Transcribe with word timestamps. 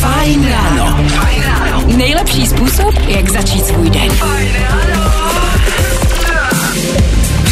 Fajn 0.00 0.48
ráno. 0.48 1.04
Nejlepší 1.96 2.46
způsob, 2.46 2.94
jak 3.08 3.30
začít 3.30 3.66
svůj 3.66 3.90
den. 3.90 4.08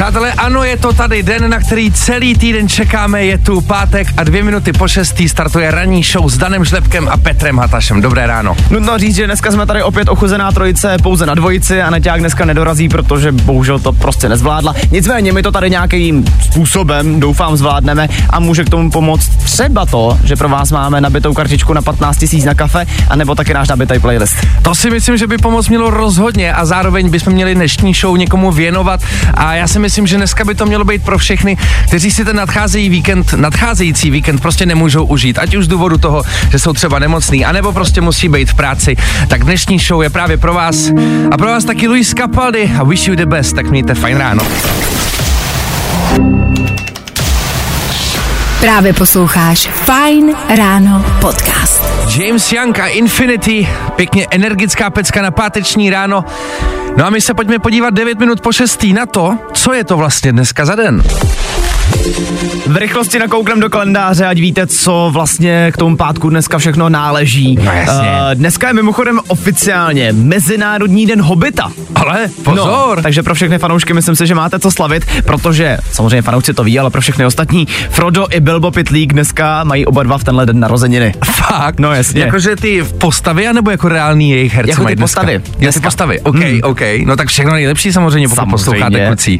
Přátelé, 0.02 0.32
ano, 0.32 0.64
je 0.64 0.76
to 0.76 0.92
tady 0.92 1.22
den, 1.22 1.50
na 1.50 1.58
který 1.58 1.92
celý 1.92 2.34
týden 2.34 2.68
čekáme. 2.68 3.24
Je 3.24 3.38
tu 3.38 3.60
pátek 3.60 4.08
a 4.16 4.24
dvě 4.24 4.42
minuty 4.42 4.72
po 4.72 4.88
šestý 4.88 5.28
startuje 5.28 5.70
ranní 5.70 6.02
show 6.02 6.28
s 6.28 6.38
Danem 6.38 6.64
Žlepkem 6.64 7.08
a 7.08 7.16
Petrem 7.16 7.58
Hatašem. 7.58 8.00
Dobré 8.00 8.26
ráno. 8.26 8.56
Nutno 8.70 8.98
říct, 8.98 9.16
že 9.16 9.26
dneska 9.26 9.50
jsme 9.50 9.66
tady 9.66 9.82
opět 9.82 10.08
ochuzená 10.08 10.52
trojice 10.52 10.96
pouze 11.02 11.26
na 11.26 11.34
dvojici 11.34 11.82
a 11.82 11.90
Neťák 11.90 12.20
dneska 12.20 12.44
nedorazí, 12.44 12.88
protože 12.88 13.32
bohužel 13.32 13.78
to 13.78 13.92
prostě 13.92 14.28
nezvládla. 14.28 14.74
Nicméně 14.90 15.32
my 15.32 15.42
to 15.42 15.52
tady 15.52 15.70
nějakým 15.70 16.24
způsobem 16.42 17.20
doufám 17.20 17.56
zvládneme 17.56 18.08
a 18.30 18.40
může 18.40 18.64
k 18.64 18.70
tomu 18.70 18.90
pomoct 18.90 19.28
třeba 19.28 19.86
to, 19.86 20.18
že 20.24 20.36
pro 20.36 20.48
vás 20.48 20.72
máme 20.72 21.00
nabitou 21.00 21.34
kartičku 21.34 21.72
na 21.72 21.82
15 21.82 22.32
000 22.32 22.46
na 22.46 22.54
kafe, 22.54 22.86
anebo 23.08 23.34
taky 23.34 23.54
náš 23.54 23.68
nabitý 23.68 23.98
playlist. 23.98 24.36
To 24.62 24.74
si 24.74 24.90
myslím, 24.90 25.16
že 25.16 25.26
by 25.26 25.38
pomoct 25.38 25.68
mělo 25.68 25.90
rozhodně 25.90 26.52
a 26.52 26.64
zároveň 26.64 27.10
bychom 27.10 27.32
měli 27.32 27.54
dnešní 27.54 27.94
show 27.94 28.16
někomu 28.16 28.52
věnovat 28.52 29.00
a 29.34 29.54
já 29.54 29.68
si 29.68 29.78
myslím, 29.78 29.91
že 30.00 30.16
dneska 30.16 30.44
by 30.44 30.54
to 30.54 30.66
mělo 30.66 30.84
být 30.84 31.04
pro 31.04 31.18
všechny, 31.18 31.56
kteří 31.86 32.10
si 32.10 32.24
ten 32.24 32.36
nadcházejí 32.36 32.88
víkend, 32.88 33.32
nadcházející 33.32 34.10
víkend 34.10 34.40
prostě 34.40 34.66
nemůžou 34.66 35.04
užít, 35.04 35.38
ať 35.38 35.54
už 35.54 35.64
z 35.64 35.68
důvodu 35.68 35.98
toho, 35.98 36.22
že 36.50 36.58
jsou 36.58 36.72
třeba 36.72 36.98
nemocný, 36.98 37.44
anebo 37.44 37.72
prostě 37.72 38.00
musí 38.00 38.28
být 38.28 38.50
v 38.50 38.54
práci. 38.54 38.96
Tak 39.28 39.44
dnešní 39.44 39.78
show 39.78 40.02
je 40.02 40.10
právě 40.10 40.36
pro 40.36 40.54
vás 40.54 40.90
a 41.30 41.36
pro 41.36 41.46
vás 41.46 41.64
taky 41.64 41.88
Luis 41.88 42.14
Capaldi 42.14 42.72
a 42.80 42.84
Wish 42.84 43.08
You 43.08 43.14
The 43.14 43.26
Best, 43.26 43.54
tak 43.54 43.70
mějte 43.70 43.94
fajn 43.94 44.16
ráno. 44.16 44.42
Právě 48.62 48.92
posloucháš 48.92 49.66
Fajn 49.66 50.36
ráno 50.56 51.04
podcast. 51.20 51.84
James 52.16 52.52
Young 52.52 52.78
a 52.78 52.86
Infinity, 52.86 53.68
pěkně 53.96 54.26
energická 54.30 54.90
pecka 54.90 55.22
na 55.22 55.30
páteční 55.30 55.90
ráno. 55.90 56.24
No 56.96 57.06
a 57.06 57.10
my 57.10 57.20
se 57.20 57.34
pojďme 57.34 57.58
podívat 57.58 57.94
9 57.94 58.18
minut 58.18 58.40
po 58.40 58.52
6. 58.52 58.82
na 58.82 59.06
to, 59.06 59.38
co 59.52 59.72
je 59.72 59.84
to 59.84 59.96
vlastně 59.96 60.32
dneska 60.32 60.64
za 60.64 60.74
den. 60.74 61.02
V 62.66 62.76
rychlosti 62.76 63.18
nakouknem 63.18 63.60
do 63.60 63.70
kalendáře, 63.70 64.26
ať 64.26 64.38
víte, 64.38 64.66
co 64.66 65.10
vlastně 65.12 65.70
k 65.74 65.76
tomu 65.76 65.96
pátku 65.96 66.30
dneska 66.30 66.58
všechno 66.58 66.88
náleží. 66.88 67.58
No 67.62 67.72
jasně. 67.72 68.08
Uh, 68.08 68.34
dneska 68.34 68.68
je 68.68 68.72
mimochodem 68.74 69.20
oficiálně 69.28 70.12
Mezinárodní 70.12 71.06
den 71.06 71.22
hobita. 71.22 71.72
Ale 71.94 72.28
pozor! 72.42 72.96
No, 72.96 73.02
takže 73.02 73.22
pro 73.22 73.34
všechny 73.34 73.58
fanoušky 73.58 73.92
myslím 73.94 74.16
si, 74.16 74.26
že 74.26 74.34
máte 74.34 74.58
co 74.58 74.70
slavit, 74.70 75.06
protože 75.24 75.78
samozřejmě 75.92 76.22
fanoušci 76.22 76.54
to 76.54 76.64
ví, 76.64 76.78
ale 76.78 76.90
pro 76.90 77.00
všechny 77.00 77.26
ostatní 77.26 77.66
Frodo 77.90 78.26
i 78.30 78.40
Bilbo 78.40 78.70
Pitlík 78.70 79.12
dneska 79.12 79.64
mají 79.64 79.86
oba 79.86 80.02
dva 80.02 80.18
v 80.18 80.24
tenhle 80.24 80.46
den 80.46 80.60
narozeniny. 80.60 81.14
Fakt? 81.24 81.80
No 81.80 81.94
jasně. 81.94 82.20
Jakože 82.22 82.56
ty 82.56 82.80
v 82.80 82.92
postavy, 82.92 83.48
anebo 83.48 83.70
jako 83.70 83.88
reální 83.88 84.30
jejich 84.30 84.54
herci 84.54 84.70
Jako 84.70 84.80
ty 84.80 84.84
mají 84.84 84.96
dneska? 84.96 85.20
postavy. 85.20 85.32
Jako 85.32 85.50
ty 85.50 85.58
Dneska. 85.58 85.80
postavy, 85.80 86.20
OK, 86.20 86.34
Hmm. 86.36 86.60
OK. 86.62 86.80
No 87.06 87.16
tak 87.16 87.28
všechno 87.28 87.52
nejlepší 87.52 87.92
samozřejmě, 87.92 88.28
pokud 88.28 88.50
posloucháte 88.50 89.06
kluci. 89.06 89.38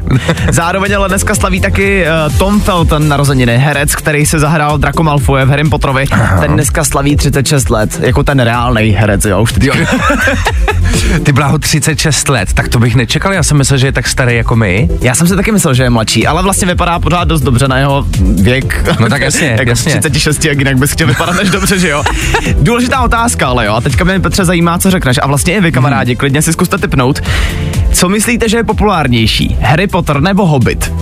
Zároveň 0.51 0.97
ale 0.97 1.09
dneska 1.09 1.35
slaví 1.35 1.61
taky 1.61 2.05
uh, 2.31 2.39
Tom 2.39 2.52
Felton 2.61 3.09
narozeniny, 3.09 3.59
herec, 3.59 3.95
který 3.95 4.27
se 4.27 4.39
zahrál 4.39 4.79
Draco 4.79 5.03
Malfoy 5.03 5.45
v 5.45 5.49
Harry 5.49 5.69
Potterovi. 5.69 6.05
Ten 6.41 6.53
dneska 6.53 6.85
slaví 6.85 7.17
36 7.17 7.71
let, 7.71 8.01
jako 8.01 8.23
ten 8.23 8.41
reálný 8.41 8.91
herec, 8.91 9.25
jo, 9.25 9.43
už 9.43 9.55
Jo. 9.61 9.75
Ty 11.23 11.33
bláho 11.33 11.59
36 11.59 12.29
let, 12.29 12.53
tak 12.53 12.69
to 12.69 12.79
bych 12.79 12.95
nečekal, 12.95 13.33
já 13.33 13.43
jsem 13.43 13.59
myslel, 13.59 13.79
že 13.79 13.87
je 13.87 13.93
tak 13.93 14.09
starý 14.09 14.37
jako 14.37 14.57
my. 14.57 14.89
Já 15.01 15.15
jsem 15.15 15.27
si 15.27 15.37
taky 15.37 15.53
myslel, 15.53 15.75
že 15.75 15.83
je 15.83 15.91
mladší, 15.91 16.27
ale 16.27 16.43
vlastně 16.43 16.67
vypadá 16.67 16.99
pořád 16.99 17.29
dost 17.29 17.41
dobře 17.41 17.69
na 17.69 17.79
jeho 17.79 18.07
věk. 18.43 18.85
No 19.01 19.09
tak 19.09 19.23
jasně, 19.23 19.47
jako 19.59 19.71
jasně. 19.71 20.01
36, 20.01 20.45
jak 20.45 20.59
jinak 20.59 20.77
bys 20.77 20.91
chtěl 20.91 21.07
vypadat 21.07 21.37
než 21.37 21.51
dobře, 21.51 21.79
že 21.79 21.89
jo? 21.89 22.05
Důležitá 22.61 23.01
otázka, 23.01 23.49
ale 23.49 23.67
jo, 23.67 23.75
a 23.75 23.81
teďka 23.81 24.05
mě 24.05 24.21
Petře 24.21 24.45
zajímá, 24.45 24.79
co 24.79 24.91
řekneš. 24.91 25.19
A 25.23 25.27
vlastně 25.27 25.55
i 25.57 25.61
vy, 25.61 25.73
kamarádi, 25.73 26.17
klidně 26.17 26.43
si 26.43 26.53
zkuste 26.53 26.79
typnout. 26.79 27.21
Co 27.93 28.09
myslíte, 28.09 28.49
že 28.49 28.57
je 28.57 28.65
populárnější? 28.65 29.57
Harry 29.63 29.87
Potter 29.87 30.21
nebo 30.21 30.47
Hobbit? 30.47 30.93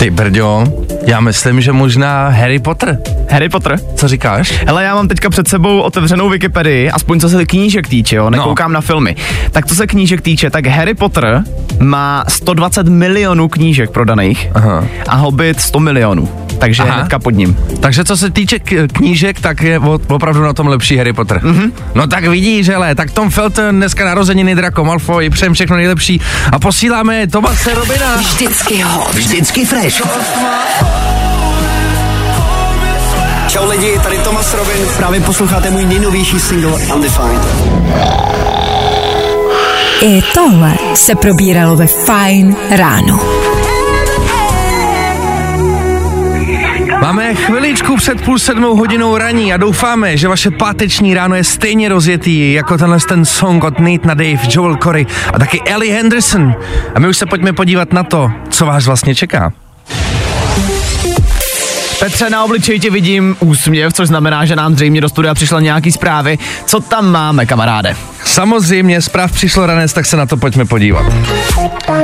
Ty 0.00 0.10
brďo, 0.10 0.64
já 1.06 1.20
myslím, 1.20 1.60
že 1.60 1.72
možná 1.72 2.28
Harry 2.28 2.58
Potter. 2.58 2.98
Harry 3.30 3.48
Potter? 3.48 3.78
Co 3.94 4.08
říkáš? 4.08 4.64
Hele, 4.66 4.84
já 4.84 4.94
mám 4.94 5.08
teďka 5.08 5.30
před 5.30 5.48
sebou 5.48 5.80
otevřenou 5.80 6.28
Wikipedii, 6.28 6.90
aspoň 6.90 7.20
co 7.20 7.28
se 7.28 7.46
knížek 7.46 7.88
týče, 7.88 8.16
jo, 8.16 8.30
nekoukám 8.30 8.70
no. 8.70 8.74
na 8.74 8.80
filmy. 8.80 9.16
Tak 9.50 9.66
co 9.66 9.74
se 9.74 9.86
knížek 9.86 10.20
týče, 10.20 10.50
tak 10.50 10.66
Harry 10.66 10.94
Potter 10.94 11.44
má 11.80 12.24
120 12.28 12.88
milionů 12.88 13.48
knížek 13.48 13.90
prodaných 13.90 14.48
Aha. 14.54 14.84
a 15.08 15.16
Hobbit 15.16 15.60
100 15.60 15.80
milionů, 15.80 16.28
takže 16.60 16.82
Aha. 16.82 16.94
hnedka 16.94 17.18
pod 17.18 17.30
ním. 17.30 17.56
Takže 17.80 18.04
co 18.04 18.16
se 18.16 18.30
týče 18.30 18.58
k- 18.58 18.88
knížek, 18.92 19.40
tak 19.40 19.62
je 19.62 19.78
opravdu 20.08 20.42
na 20.42 20.52
tom 20.52 20.66
lepší 20.66 20.96
Harry 20.96 21.12
Potter. 21.12 21.38
Mm-hmm. 21.38 21.72
No 21.94 22.06
tak 22.06 22.26
vidíš, 22.26 22.68
hele, 22.68 22.94
tak 22.94 23.10
Tom 23.10 23.30
Felton 23.30 23.76
dneska 23.76 24.04
narozeniny 24.04 24.54
Draco 24.54 24.84
Malfoy, 24.84 25.30
přejem 25.30 25.54
všechno 25.54 25.76
nejlepší 25.76 26.20
a 26.52 26.58
posíláme 26.58 27.26
Tomase 27.26 27.74
Robina. 27.74 28.16
Vždycky 28.16 28.80
hot. 28.82 29.14
Vždycky 29.14 29.64
fresh. 29.64 30.02
Čau 33.48 33.68
lidi, 33.70 33.98
tady 34.02 34.18
Tomas 34.18 34.54
Robin. 34.54 34.76
Právě 34.96 35.20
posloucháte 35.20 35.70
můj 35.70 35.84
nejnovější 35.84 36.40
single 36.40 36.72
Undefined. 36.94 37.42
I 40.02 40.22
tohle 40.34 40.74
se 40.94 41.14
probíralo 41.14 41.76
ve 41.76 41.86
Fajn 41.86 42.56
ráno. 42.70 43.39
Máme 47.10 47.34
chviličku 47.34 47.96
před 47.96 48.20
půl 48.20 48.38
sedmou 48.38 48.76
hodinou 48.76 49.16
raní 49.16 49.52
a 49.52 49.56
doufáme, 49.56 50.16
že 50.16 50.28
vaše 50.28 50.50
páteční 50.50 51.14
ráno 51.14 51.34
je 51.36 51.44
stejně 51.44 51.88
rozjetý 51.88 52.52
jako 52.52 52.78
tenhle 52.78 52.98
ten 53.08 53.24
song 53.24 53.64
od 53.64 53.78
Nate 53.78 54.08
na 54.08 54.14
Dave, 54.14 54.38
Joel 54.50 54.76
Corey 54.76 55.06
a 55.34 55.38
taky 55.38 55.62
Ellie 55.66 55.94
Henderson. 55.94 56.54
A 56.94 56.98
my 56.98 57.08
už 57.08 57.16
se 57.16 57.26
pojďme 57.26 57.52
podívat 57.52 57.92
na 57.92 58.02
to, 58.02 58.30
co 58.50 58.66
vás 58.66 58.86
vlastně 58.86 59.14
čeká. 59.14 59.52
Petře, 61.98 62.30
na 62.30 62.44
obličeji 62.44 62.78
tě 62.80 62.90
vidím 62.90 63.36
úsměv, 63.40 63.92
což 63.92 64.08
znamená, 64.08 64.44
že 64.44 64.56
nám 64.56 64.74
zřejmě 64.74 65.00
do 65.00 65.08
studia 65.08 65.34
přišly 65.34 65.62
nějaký 65.62 65.92
zprávy. 65.92 66.38
Co 66.66 66.80
tam 66.80 67.10
máme, 67.10 67.46
kamaráde? 67.46 67.96
Samozřejmě, 68.30 69.02
zpráv 69.02 69.32
přišlo 69.32 69.66
ranec, 69.66 69.92
tak 69.92 70.06
se 70.06 70.16
na 70.16 70.26
to 70.26 70.36
pojďme 70.36 70.64
podívat. 70.64 71.06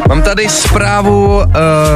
Mám 0.08 0.22
tady 0.22 0.48
zprávu, 0.48 1.36
uh, 1.36 1.44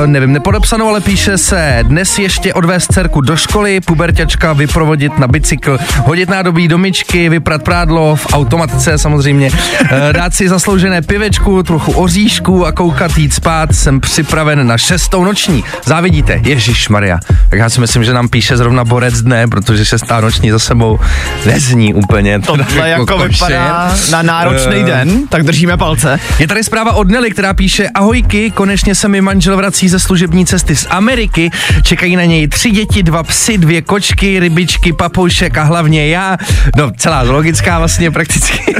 nevím, 0.06 0.32
nepodepsanou, 0.32 0.88
ale 0.88 1.00
píše 1.00 1.38
se 1.38 1.78
dnes 1.82 2.18
ještě 2.18 2.54
odvést 2.54 2.92
dcerku 2.92 3.20
do 3.20 3.36
školy, 3.36 3.80
puberťačka 3.80 4.52
vyprovodit 4.52 5.18
na 5.18 5.28
bicykl, 5.28 5.78
hodit 6.04 6.28
nádobí 6.28 6.68
do 6.68 6.78
myčky, 6.78 7.28
vyprat 7.28 7.62
prádlo 7.62 8.16
v 8.16 8.26
automatice 8.32 8.98
samozřejmě, 8.98 9.50
uh, 9.50 9.88
dát 10.12 10.34
si 10.34 10.48
zasloužené 10.48 11.02
pivečku, 11.02 11.62
trochu 11.62 11.92
oříšku 11.92 12.66
a 12.66 12.72
koukat 12.72 13.18
jít 13.18 13.34
spát. 13.34 13.74
Jsem 13.74 14.00
připraven 14.00 14.66
na 14.66 14.78
šestou 14.78 15.24
noční. 15.24 15.64
Závidíte? 15.84 16.41
Ježíš 16.44 16.88
Maria. 16.88 17.18
Tak 17.48 17.58
já 17.58 17.70
si 17.70 17.80
myslím, 17.80 18.04
že 18.04 18.12
nám 18.12 18.28
píše 18.28 18.56
zrovna 18.56 18.84
borec 18.84 19.22
dne, 19.22 19.47
protože 19.47 19.84
šestá 19.84 20.20
noční 20.20 20.50
za 20.50 20.58
sebou 20.58 21.00
nezní 21.47 21.94
úplně. 21.94 22.41
Teda 22.41 22.86
jako 22.86 23.06
košer. 23.06 23.28
vypadá 23.30 23.94
na 24.10 24.19
náročný 24.22 24.76
Eh, 24.81 24.84
den, 24.84 25.28
tak 25.28 25.42
držíme 25.42 25.77
palce. 25.77 26.21
je 26.39 26.48
tady 26.48 26.65
zpráva 26.65 26.92
od 26.92 27.09
Nelly, 27.10 27.30
která 27.30 27.54
píše 27.54 27.89
Ahojky, 27.95 28.50
konečně 28.50 28.95
se 28.95 29.09
mi 29.09 29.21
manžel 29.21 29.56
vrací 29.56 29.89
ze 29.89 29.98
služební 30.00 30.47
cesty 30.47 30.77
z 30.77 30.86
Ameriky. 30.91 31.50
Čekají 31.83 32.16
na 32.16 32.24
něj 32.24 32.48
tři 32.48 32.71
děti, 32.71 33.03
dva 33.03 33.22
psy, 33.22 33.59
dvě 33.59 33.83
kočky, 33.83 34.41
rybičky, 34.41 34.92
papoušek 34.92 35.59
a 35.59 35.62
hlavně 35.62 36.09
já. 36.09 36.36
No, 36.77 36.91
celá 36.97 37.22
logická 37.22 37.78
vlastně 37.78 38.10
prakticky. 38.10 38.60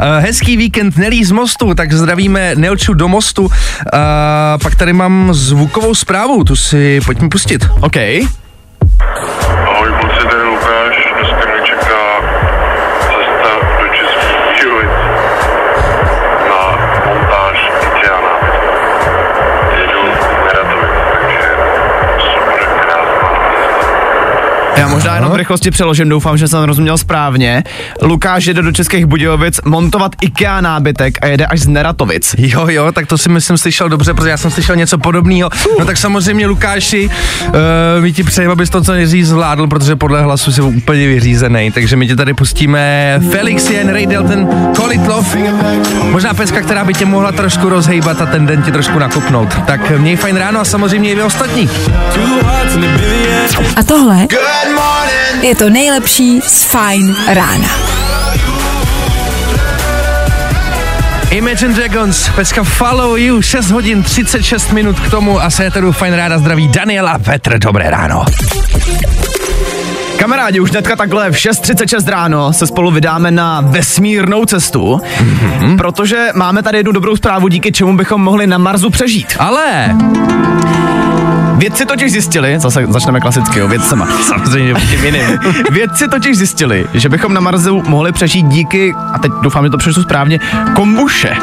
Eh, 0.00 0.20
Hezký 0.20 0.56
víkend 0.56 0.96
Nelly 0.96 1.24
z 1.24 1.30
mostu, 1.30 1.74
tak 1.74 1.92
zdravíme 1.92 2.52
Nelču 2.54 2.94
do 2.94 3.08
mostu. 3.08 3.50
A 3.92 4.58
pak 4.62 4.74
tady 4.74 4.92
mám 4.92 5.34
zvukovou 5.34 5.94
zprávu, 5.94 6.44
tu 6.44 6.56
si 6.56 7.00
pojďme 7.04 7.28
pustit. 7.28 7.66
OK. 7.80 7.96
Já 24.82 24.88
možná 24.88 25.14
jenom 25.14 25.32
v 25.32 25.36
rychlosti 25.36 25.70
přeložím, 25.70 26.08
doufám, 26.08 26.38
že 26.38 26.48
jsem 26.48 26.62
rozuměl 26.62 26.98
správně. 26.98 27.64
Lukáš 28.02 28.46
jede 28.46 28.62
do 28.62 28.72
Českých 28.72 29.06
Budějovic 29.06 29.60
montovat 29.64 30.12
IKEA 30.20 30.60
nábytek 30.60 31.18
a 31.22 31.26
jede 31.26 31.46
až 31.46 31.60
z 31.60 31.66
Neratovic. 31.66 32.34
Jo, 32.38 32.66
jo, 32.68 32.92
tak 32.92 33.06
to 33.06 33.18
si 33.18 33.28
myslím 33.28 33.58
slyšel 33.58 33.88
dobře, 33.88 34.14
protože 34.14 34.30
já 34.30 34.36
jsem 34.36 34.50
slyšel 34.50 34.76
něco 34.76 34.98
podobného. 34.98 35.50
No 35.78 35.84
tak 35.84 35.96
samozřejmě 35.96 36.46
Lukáši, 36.46 37.10
uh, 37.46 37.54
my 38.00 38.12
ti 38.12 38.22
přejeme, 38.22 38.52
abys 38.52 38.70
to 38.70 38.82
co 38.82 38.92
nejdřív 38.92 39.26
zvládl, 39.26 39.66
protože 39.66 39.96
podle 39.96 40.22
hlasu 40.22 40.52
jsi 40.52 40.62
úplně 40.62 41.06
vyřízený. 41.06 41.70
Takže 41.70 41.96
my 41.96 42.06
ti 42.06 42.16
tady 42.16 42.34
pustíme 42.34 43.20
Felix 43.30 43.70
Jen, 43.70 43.88
Ray 43.92 44.06
Dalton, 44.06 44.48
Call 44.76 44.92
It 44.92 45.06
Love. 45.06 45.38
Možná 46.10 46.34
peska, 46.34 46.60
která 46.60 46.84
by 46.84 46.94
tě 46.94 47.06
mohla 47.06 47.32
trošku 47.32 47.68
rozhejbat 47.68 48.20
a 48.20 48.26
ten 48.26 48.46
den 48.46 48.62
ti 48.62 48.72
trošku 48.72 48.98
nakopnout. 48.98 49.48
Tak 49.66 49.90
měj 49.98 50.16
fajn 50.16 50.36
ráno 50.36 50.60
a 50.60 50.64
samozřejmě 50.64 51.10
i 51.10 51.14
vy 51.14 51.22
ostatní. 51.22 51.70
A 53.76 53.82
tohle 53.82 54.26
je 55.42 55.54
to 55.54 55.70
nejlepší 55.70 56.40
z 56.40 56.64
Fine 56.64 57.14
rána. 57.34 57.68
Imagine 61.30 61.74
Dragons, 61.74 62.28
peska 62.28 62.64
Follow 62.64 63.16
You, 63.16 63.42
6 63.42 63.70
hodin 63.70 64.02
36 64.02 64.72
minut 64.72 65.00
k 65.00 65.10
tomu 65.10 65.40
a 65.40 65.50
se 65.50 65.70
tedy 65.70 65.92
fajn 65.92 66.14
ráda 66.14 66.38
zdraví 66.38 66.68
Daniela 66.68 67.18
Petr, 67.18 67.58
dobré 67.58 67.90
ráno. 67.90 68.24
Kamarádi, 70.18 70.60
už 70.60 70.70
hnedka 70.70 70.96
takhle 70.96 71.30
v 71.30 71.34
6.36 71.34 72.10
ráno 72.10 72.52
se 72.52 72.66
spolu 72.66 72.90
vydáme 72.90 73.30
na 73.30 73.60
vesmírnou 73.60 74.44
cestu, 74.44 75.00
mm-hmm. 75.18 75.76
protože 75.76 76.28
máme 76.34 76.62
tady 76.62 76.78
jednu 76.78 76.92
dobrou 76.92 77.16
zprávu, 77.16 77.48
díky 77.48 77.72
čemu 77.72 77.96
bychom 77.96 78.22
mohli 78.22 78.46
na 78.46 78.58
Marsu 78.58 78.90
přežít. 78.90 79.36
Ale 79.38 79.96
Vědci 81.62 81.86
totiž 81.86 82.12
zjistili, 82.12 82.60
zase 82.60 82.86
začneme 82.88 83.20
klasicky, 83.20 83.58
jo, 83.58 83.68
vědcema. 83.68 84.06
samozřejmě 84.06 84.74
tím 84.74 85.04
jiným. 85.04 85.22
Vědci 85.70 86.08
totiž 86.08 86.38
zjistili, 86.38 86.86
že 86.94 87.08
bychom 87.08 87.34
na 87.34 87.40
Marsu 87.40 87.82
mohli 87.86 88.12
přežít 88.12 88.46
díky, 88.46 88.94
a 89.14 89.18
teď 89.18 89.32
doufám, 89.42 89.64
že 89.64 89.70
to 89.70 89.78
přečtu 89.78 90.02
správně, 90.02 90.40
kombuše. 90.74 91.36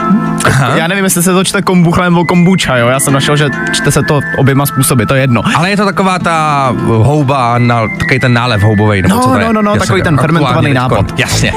Aha. 0.45 0.75
Já 0.77 0.87
nevím, 0.87 1.03
jestli 1.03 1.23
se 1.23 1.33
to 1.33 1.43
čte 1.43 1.61
kombucha 1.61 2.03
nebo 2.03 2.25
kombuča, 2.25 2.77
jo. 2.77 2.87
Já 2.87 2.99
jsem 2.99 3.13
našel, 3.13 3.37
že 3.37 3.49
čte 3.71 3.91
se 3.91 4.01
to 4.03 4.19
oběma 4.37 4.65
způsoby, 4.65 5.03
to 5.03 5.15
je 5.15 5.21
jedno. 5.21 5.41
Ale 5.55 5.69
je 5.69 5.77
to 5.77 5.85
taková 5.85 6.19
ta 6.19 6.69
houba, 6.85 7.57
na, 7.57 7.81
takový 7.99 8.19
ten 8.19 8.33
nálev 8.33 8.61
houbový, 8.61 9.01
nebo 9.01 9.15
No, 9.15 9.21
co 9.21 9.29
to 9.29 9.37
je? 9.39 9.45
no, 9.45 9.53
no, 9.53 9.61
no, 9.61 9.71
Jasně, 9.71 9.87
takový 9.87 10.01
ten 10.01 10.17
fermentovaný 10.17 10.73
nápad. 10.73 11.19
Jasně. 11.19 11.53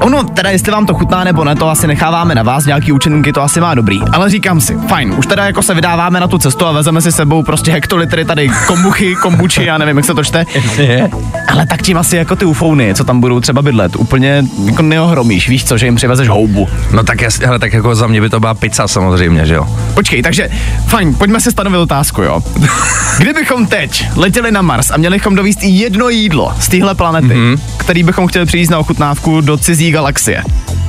Ono, 0.00 0.24
teda 0.24 0.50
jestli 0.50 0.72
vám 0.72 0.86
to 0.86 0.94
chutná 0.94 1.24
nebo 1.24 1.44
ne, 1.44 1.54
to 1.54 1.68
asi 1.68 1.86
necháváme 1.86 2.34
na 2.34 2.42
vás, 2.42 2.66
nějaký 2.66 2.92
účinky 2.92 3.32
to 3.32 3.42
asi 3.42 3.60
má 3.60 3.74
dobrý. 3.74 4.00
Ale 4.12 4.30
říkám 4.30 4.60
si, 4.60 4.78
fajn, 4.88 5.14
už 5.18 5.26
teda 5.26 5.46
jako 5.46 5.62
se 5.62 5.74
vydáváme 5.74 6.20
na 6.20 6.28
tu 6.28 6.38
cestu 6.38 6.66
a 6.66 6.72
vezeme 6.72 7.00
si 7.00 7.12
sebou 7.12 7.42
prostě 7.42 7.72
hektolitry 7.72 8.24
tady 8.24 8.50
kombuchy, 8.66 9.14
kombuči, 9.22 9.64
já 9.64 9.78
nevím, 9.78 9.96
jak 9.96 10.06
se 10.06 10.14
to 10.14 10.24
čte. 10.24 10.44
Ale 11.50 11.66
tak 11.66 11.82
tím 11.82 11.96
asi 11.96 12.16
jako 12.16 12.36
ty 12.36 12.44
ufouny, 12.44 12.94
co 12.94 13.04
tam 13.04 13.20
budou 13.20 13.40
třeba 13.40 13.62
bydlet, 13.62 13.96
úplně 13.96 14.44
jako 14.64 14.82
neohromíš, 14.82 15.48
víš 15.48 15.64
co, 15.64 15.78
že 15.78 15.86
jim 15.86 15.96
přivezeš 15.96 16.28
houbu. 16.28 16.68
No 16.92 17.02
tak 17.02 17.20
jasně, 17.20 17.46
hele, 17.46 17.58
tak 17.58 17.72
jako 17.72 17.94
za 17.94 18.06
mě 18.06 18.20
by 18.20 18.30
to 18.30 18.40
byla 18.40 18.54
pizza 18.54 18.88
samozřejmě, 18.88 19.46
že 19.46 19.54
jo? 19.54 19.76
Počkej, 19.94 20.22
takže 20.22 20.48
fajn, 20.86 21.14
pojďme 21.14 21.40
si 21.40 21.50
stanovit 21.50 21.80
otázku, 21.80 22.22
jo. 22.22 22.42
Kdybychom 23.18 23.66
teď 23.66 24.04
letěli 24.16 24.52
na 24.52 24.62
Mars 24.62 24.90
a 24.90 24.96
měli 24.96 25.16
bychom 25.16 25.34
dovíst 25.34 25.62
jedno 25.62 26.08
jídlo 26.08 26.54
z 26.60 26.68
téhle 26.68 26.94
planety, 26.94 27.26
mm-hmm. 27.26 27.58
který 27.76 28.02
bychom 28.02 28.26
chtěli 28.26 28.46
přijít 28.46 28.70
na 28.70 28.78
ochutnávku 28.78 29.40
do 29.40 29.56
cizí 29.56 29.90
galaxie. 29.90 30.42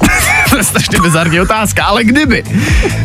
to 0.49 0.57
je 0.57 0.63
strašně 0.63 0.99
bizarní 1.01 1.39
otázka, 1.39 1.83
ale 1.83 2.03
kdyby? 2.03 2.43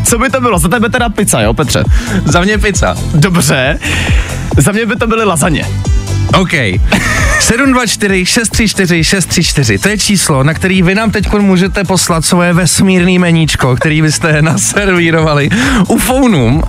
Co 0.04 0.18
by 0.18 0.30
to 0.30 0.40
bylo? 0.40 0.58
Za 0.58 0.68
tebe 0.68 0.88
teda 0.88 1.08
pizza, 1.08 1.40
jo, 1.40 1.54
Petře? 1.54 1.84
Za 2.24 2.40
mě 2.40 2.58
pizza. 2.58 2.96
Dobře. 3.14 3.78
Za 4.56 4.72
mě 4.72 4.86
by 4.86 4.96
to 4.96 5.06
byly 5.06 5.24
lazaně. 5.24 5.66
OK. 6.34 6.52
724 7.40 8.26
634 8.26 9.04
634, 9.04 9.78
to 9.78 9.88
je 9.88 9.98
číslo, 9.98 10.42
na 10.42 10.54
který 10.54 10.82
vy 10.82 10.94
nám 10.94 11.10
teď 11.10 11.32
můžete 11.38 11.84
poslat 11.84 12.24
svoje 12.24 12.52
vesmírný 12.52 13.18
meníčko, 13.18 13.76
který 13.76 14.02
byste 14.02 14.42
naservírovali 14.42 15.50
ufounům. 15.88 16.56
Uh, 16.56 16.62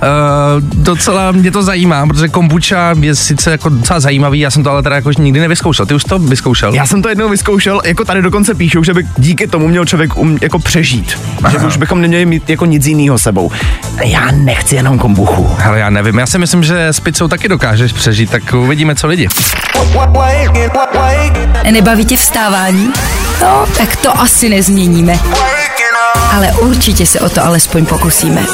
docela 0.73 1.31
mě 1.31 1.51
to 1.51 1.63
zajímá, 1.63 2.07
protože 2.07 2.27
kombucha 2.27 2.95
je 2.99 3.15
sice 3.15 3.51
jako 3.51 3.69
docela 3.69 3.99
zajímavý, 3.99 4.39
já 4.39 4.51
jsem 4.51 4.63
to 4.63 4.71
ale 4.71 4.83
teda 4.83 4.95
jako 4.95 5.11
nikdy 5.11 5.39
nevyzkoušel. 5.39 5.85
Ty 5.85 5.93
už 5.93 6.03
to 6.03 6.19
vyzkoušel? 6.19 6.73
Já 6.73 6.85
jsem 6.85 7.01
to 7.01 7.09
jednou 7.09 7.29
vyzkoušel, 7.29 7.81
jako 7.85 8.05
tady 8.05 8.21
dokonce 8.21 8.55
píšou, 8.55 8.83
že 8.83 8.93
by 8.93 9.07
díky 9.17 9.47
tomu 9.47 9.67
měl 9.67 9.85
člověk 9.85 10.17
um, 10.17 10.37
jako 10.41 10.59
přežít. 10.59 11.19
Aha. 11.43 11.59
Že 11.59 11.67
už 11.67 11.77
bychom 11.77 12.01
neměli 12.01 12.25
mít 12.25 12.49
jako 12.49 12.65
nic 12.65 12.85
jiného 12.85 13.19
sebou. 13.19 13.51
Já 14.03 14.31
nechci 14.31 14.75
jenom 14.75 14.99
kombuchu. 14.99 15.49
Hele, 15.57 15.79
já 15.79 15.89
nevím, 15.89 16.17
já 16.17 16.25
si 16.25 16.37
myslím, 16.37 16.63
že 16.63 16.87
s 16.87 16.99
pizzou 16.99 17.27
taky 17.27 17.47
dokážeš 17.47 17.93
přežít, 17.93 18.29
tak 18.29 18.53
uvidíme, 18.53 18.95
co 18.95 19.07
lidi. 19.07 19.27
Nebaví 21.71 22.05
tě 22.05 22.17
vstávání? 22.17 22.93
No, 23.41 23.65
tak 23.77 23.95
to 23.95 24.19
asi 24.19 24.49
nezměníme. 24.49 25.19
Ale 26.35 26.47
určitě 26.51 27.05
se 27.05 27.19
o 27.19 27.29
to 27.29 27.45
alespoň 27.45 27.85
pokusíme. 27.85 28.45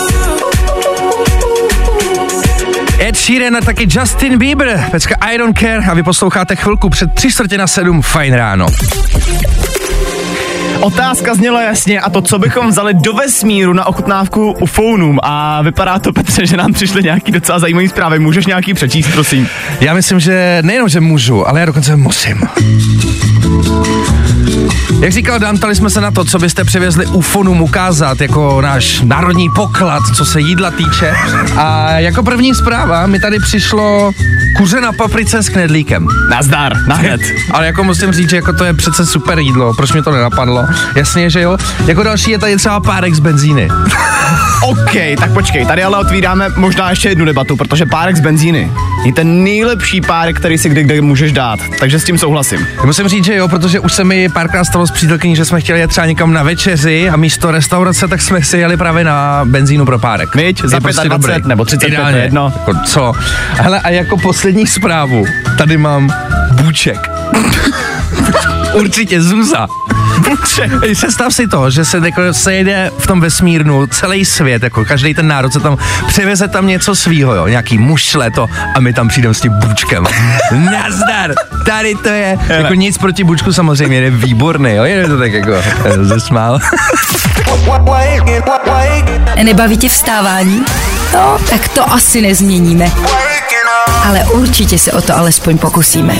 Ed 2.99 3.17
Sheeran 3.17 3.57
a 3.57 3.61
taky 3.61 3.87
Justin 3.89 4.37
Bieber, 4.37 4.87
pecka 4.91 5.15
I 5.21 5.37
Don't 5.37 5.59
Care 5.59 5.85
a 5.91 5.93
vy 5.93 6.03
posloucháte 6.03 6.55
chvilku 6.55 6.89
před 6.89 7.13
tři 7.13 7.31
čtvrtě 7.31 7.57
na 7.57 7.67
sedm 7.67 8.01
Fajn 8.01 8.33
ráno. 8.33 8.65
Otázka 10.83 11.35
zněla 11.35 11.61
jasně 11.61 11.99
a 11.99 12.09
to, 12.09 12.21
co 12.21 12.39
bychom 12.39 12.67
vzali 12.67 12.93
do 12.93 13.13
vesmíru 13.13 13.73
na 13.73 13.85
ochutnávku 13.85 14.51
u 14.51 14.65
founům 14.65 15.19
a 15.23 15.61
vypadá 15.61 15.99
to, 15.99 16.13
Petře, 16.13 16.45
že 16.45 16.57
nám 16.57 16.73
přišly 16.73 17.03
nějaký 17.03 17.31
docela 17.31 17.59
zajímavý 17.59 17.87
zprávy. 17.87 18.19
Můžeš 18.19 18.45
nějaký 18.45 18.73
přečíst, 18.73 19.07
prosím? 19.11 19.47
Já 19.81 19.93
myslím, 19.93 20.19
že 20.19 20.59
nejenom, 20.65 20.89
že 20.89 20.99
můžu, 20.99 21.47
ale 21.47 21.59
já 21.59 21.65
dokonce 21.65 21.95
musím. 21.95 22.41
Jak 24.99 25.11
říkal 25.11 25.39
Dan, 25.39 25.57
ptali 25.57 25.75
jsme 25.75 25.89
se 25.89 26.01
na 26.01 26.11
to, 26.11 26.25
co 26.25 26.39
byste 26.39 26.63
přivezli 26.63 27.05
ufonům 27.05 27.61
ukázat 27.61 28.21
jako 28.21 28.61
náš 28.61 29.01
národní 29.01 29.49
poklad, 29.55 30.03
co 30.15 30.25
se 30.25 30.41
jídla 30.41 30.71
týče. 30.71 31.13
A 31.57 31.89
jako 31.89 32.23
první 32.23 32.55
zpráva 32.55 33.07
mi 33.07 33.19
tady 33.19 33.39
přišlo 33.39 34.11
kuře 34.57 34.81
na 34.81 34.93
paprice 34.93 35.43
s 35.43 35.49
knedlíkem. 35.49 36.07
Nazdar, 36.29 36.73
nahned. 36.87 37.21
Ale 37.51 37.65
jako 37.65 37.83
musím 37.83 38.11
říct, 38.11 38.29
že 38.29 38.35
jako 38.35 38.53
to 38.53 38.65
je 38.65 38.73
přece 38.73 39.05
super 39.05 39.39
jídlo, 39.39 39.73
proč 39.73 39.91
mě 39.91 40.03
to 40.03 40.11
nenapadlo? 40.11 40.65
Jasně, 40.95 41.29
že 41.29 41.41
jo. 41.41 41.57
Jako 41.85 42.03
další 42.03 42.31
je 42.31 42.39
tady 42.39 42.57
třeba 42.57 42.79
párek 42.79 43.13
z 43.13 43.19
benzíny. 43.19 43.69
OK, 44.63 45.19
tak 45.19 45.33
počkej, 45.33 45.65
tady 45.65 45.83
ale 45.83 45.97
otvíráme 45.97 46.49
možná 46.55 46.89
ještě 46.89 47.09
jednu 47.09 47.25
debatu, 47.25 47.55
protože 47.55 47.85
párek 47.85 48.15
z 48.15 48.19
benzíny 48.19 48.71
je 49.05 49.13
ten 49.13 49.43
nejlepší 49.43 50.01
párek, 50.01 50.37
který 50.37 50.57
si 50.57 50.69
kdy, 50.69 50.83
kdy 50.83 51.01
můžeš 51.01 51.31
dát, 51.31 51.59
takže 51.79 51.99
s 51.99 52.03
tím 52.03 52.17
souhlasím. 52.17 52.67
Musím 52.85 53.07
říct, 53.07 53.25
že 53.25 53.35
jo, 53.35 53.47
protože 53.47 53.79
už 53.79 53.93
se 53.93 54.03
mi 54.03 54.29
párkrát 54.29 54.65
stalo 54.65 54.87
s 54.87 54.91
přítelkyní, 54.91 55.35
že 55.35 55.45
jsme 55.45 55.61
chtěli 55.61 55.79
jet 55.79 55.87
třeba 55.89 56.07
někam 56.07 56.33
na 56.33 56.43
večeři 56.43 57.09
a 57.09 57.15
místo 57.15 57.51
restaurace, 57.51 58.07
tak 58.07 58.21
jsme 58.21 58.41
si 58.41 58.57
jeli 58.57 58.77
právě 58.77 59.03
na 59.03 59.41
benzínu 59.45 59.85
pro 59.85 59.99
párek. 59.99 60.35
Viď? 60.35 60.61
Za 60.65 60.77
Je 60.77 60.81
prostě 60.81 61.07
25 61.09 61.33
dobrý. 61.37 61.49
nebo 61.49 61.65
35, 61.65 61.93
Ideálně. 61.93 62.17
to 62.17 62.23
jedno. 62.23 62.53
Jako 62.55 62.73
co? 62.85 63.13
Hele, 63.51 63.79
a 63.79 63.89
jako 63.89 64.17
poslední 64.17 64.67
zprávu, 64.67 65.25
tady 65.57 65.77
mám 65.77 66.13
bůček. 66.61 67.09
Určitě 68.73 69.21
Zuza. 69.21 69.67
Ej, 70.83 70.95
Představ 70.95 71.33
si 71.33 71.47
to, 71.47 71.69
že 71.69 71.85
se 71.85 72.01
jako 72.05 72.33
se 72.33 72.53
jede 72.53 72.91
v 72.97 73.07
tom 73.07 73.21
vesmírnu 73.21 73.87
celý 73.87 74.25
svět, 74.25 74.63
jako 74.63 74.85
každý 74.85 75.13
ten 75.13 75.27
národ 75.27 75.53
se 75.53 75.59
tam 75.59 75.77
přiveze 76.07 76.47
tam 76.47 76.67
něco 76.67 76.95
svýho, 76.95 77.35
jo, 77.35 77.47
nějaký 77.47 77.77
mušle 77.77 78.31
to 78.31 78.47
a 78.75 78.79
my 78.79 78.93
tam 78.93 79.07
přijdeme 79.07 79.33
s 79.33 79.41
tím 79.41 79.51
bučkem. 79.67 80.03
Nazdar, 80.51 81.33
tady 81.65 81.95
to 81.95 82.09
je, 82.09 82.37
jako 82.47 82.73
nic 82.73 82.97
proti 82.97 83.23
bučku 83.23 83.53
samozřejmě, 83.53 83.97
je 83.97 84.11
výborný, 84.11 84.75
jo, 84.75 84.83
je 84.83 85.07
to 85.07 85.17
tak 85.17 85.33
jako 85.33 85.51
eh, 85.85 86.03
zesmál. 86.05 86.59
Nebaví 89.43 89.77
tě 89.77 89.89
vstávání? 89.89 90.65
No, 91.13 91.37
tak 91.49 91.67
to 91.67 91.93
asi 91.93 92.21
nezměníme. 92.21 92.91
Ale 94.07 94.19
určitě 94.23 94.79
se 94.79 94.91
o 94.91 95.01
to 95.01 95.17
alespoň 95.17 95.57
pokusíme. 95.57 96.15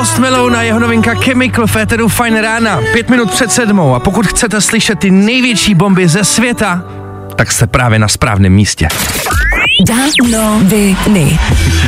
Post 0.00 0.18
Malone 0.18 0.58
a 0.58 0.62
jeho 0.62 0.78
novinka 0.80 1.14
Chemical 1.14 1.66
v 1.66 1.76
éteru 1.76 2.08
Fine 2.08 2.40
rána, 2.40 2.80
pět 2.92 3.10
minut 3.10 3.30
před 3.30 3.52
sedmou 3.52 3.94
a 3.94 4.00
pokud 4.00 4.26
chcete 4.26 4.60
slyšet 4.60 4.98
ty 4.98 5.10
největší 5.10 5.74
bomby 5.74 6.08
ze 6.08 6.24
světa, 6.24 6.84
tak 7.36 7.52
jste 7.52 7.66
právě 7.66 7.98
na 7.98 8.08
správném 8.08 8.52
místě. 8.52 8.88
Danoviny. 9.84 11.38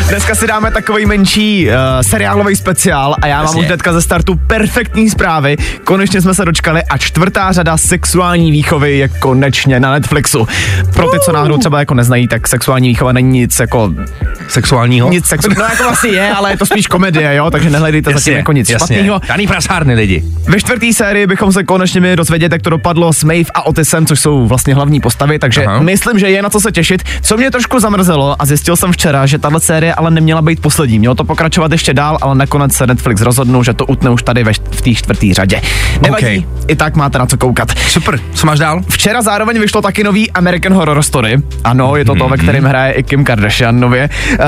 Dneska 0.09 0.35
si 0.35 0.47
dáme 0.47 0.71
takový 0.71 1.07
menší 1.07 1.69
uh, 1.69 1.75
seriálový 2.03 2.57
speciál 2.57 3.17
a 3.23 3.27
já 3.27 3.37
mám 3.37 3.45
Jasně. 3.45 3.61
už 3.61 3.67
hnedka 3.67 3.93
ze 3.93 4.03
startu 4.03 4.35
perfektní 4.47 5.11
zprávy. 5.11 5.57
Konečně 5.85 6.21
jsme 6.21 6.35
se 6.35 6.45
dočkali 6.45 6.83
a 6.83 6.99
čtvrtá 6.99 7.53
řada 7.53 7.77
sexuální 7.77 8.51
výchovy 8.53 8.99
je 8.99 9.09
konečně 9.09 9.81
na 9.81 9.93
Netflixu. 9.93 10.49
Pro 10.95 11.11
ty, 11.11 11.21
co 11.21 11.33
náhodou 11.33 11.59
třeba 11.59 11.79
jako 11.79 11.95
neznají, 11.95 12.29
tak 12.29 12.49
sexuální 12.49 12.89
výchova 12.89 13.13
není 13.13 13.41
nic 13.41 13.59
jako 13.59 13.95
Sexuálního? 14.49 15.09
nic 15.11 15.27
sexu... 15.27 15.49
No 15.59 15.65
jako 15.65 15.83
vlastně 15.83 16.11
je, 16.11 16.31
ale 16.33 16.51
je 16.51 16.57
to 16.57 16.67
spíš 16.67 16.87
komedie, 16.87 17.35
jo, 17.35 17.51
takže 17.51 17.71
nehledejte 17.71 18.13
zatím 18.13 18.35
jako 18.35 18.53
nic 18.53 18.71
špatného. 18.71 19.21
Žádný 19.27 19.47
prasárny 19.47 19.95
lidi. 19.95 20.25
Ve 20.49 20.61
čtvrtý 20.61 20.93
sérii 20.93 21.27
bychom 21.27 21.53
se 21.53 21.65
konečně 21.65 22.01
měli 22.01 22.17
dozvědět, 22.17 22.53
jak 22.53 22.63
to 22.63 22.71
dopadlo 22.71 23.13
s 23.13 23.25
Maeve 23.25 23.51
a 23.55 23.67
Otisem, 23.67 24.07
což 24.07 24.21
jsou 24.21 24.47
vlastně 24.47 24.75
hlavní 24.75 25.01
postavy, 25.01 25.39
takže. 25.39 25.65
Aha. 25.65 25.81
myslím, 25.81 26.19
že 26.19 26.31
je 26.31 26.43
na 26.43 26.51
co 26.51 26.61
se 26.61 26.73
těšit. 26.73 27.03
Co 27.23 27.37
mě 27.37 27.51
trošku 27.51 27.81
zamrzelo 27.83 28.37
a 28.39 28.47
zjistil 28.47 28.77
jsem 28.77 28.93
včera, 28.93 29.27
že 29.27 29.39
tahle 29.39 29.61
série 29.61 29.95
ale 29.95 30.11
neměla 30.11 30.43
být 30.43 30.61
poslední. 30.61 30.99
Mělo 30.99 31.15
to 31.15 31.25
pokračovat 31.25 31.73
ještě 31.73 31.95
dál, 31.95 32.19
ale 32.23 32.35
nakonec 32.35 32.73
se 32.73 32.87
Netflix 32.87 33.21
rozhodnul, 33.21 33.65
že 33.65 33.73
to 33.73 33.87
utne 33.87 34.11
už 34.11 34.23
tady 34.23 34.45
ve, 34.45 34.53
v 34.53 34.81
té 34.81 34.95
čtvrté 34.95 35.27
řadě. 35.35 35.61
Nevadí, 36.01 36.23
Okay. 36.23 36.43
i 36.69 36.77
tak 36.77 36.97
máte 36.97 37.19
na 37.19 37.27
co 37.27 37.37
koukat. 37.37 37.79
Super, 37.79 38.21
co 38.35 38.47
máš 38.47 38.59
dál? 38.59 38.81
Včera 38.89 39.23
zároveň 39.23 39.61
vyšlo 39.61 39.83
taky 39.83 40.05
nový 40.05 40.31
American 40.31 40.73
Horror 40.73 41.03
Story. 41.03 41.43
Ano, 41.65 41.97
je 41.97 42.05
to 42.05 42.15
to, 42.15 42.29
ve 42.29 42.37
kterém 42.37 42.65
hraje 42.65 42.93
i 42.93 43.03
Kim 43.03 43.25
Kardashian 43.25 43.81
nově. 43.81 44.09
Uh, 44.33 44.39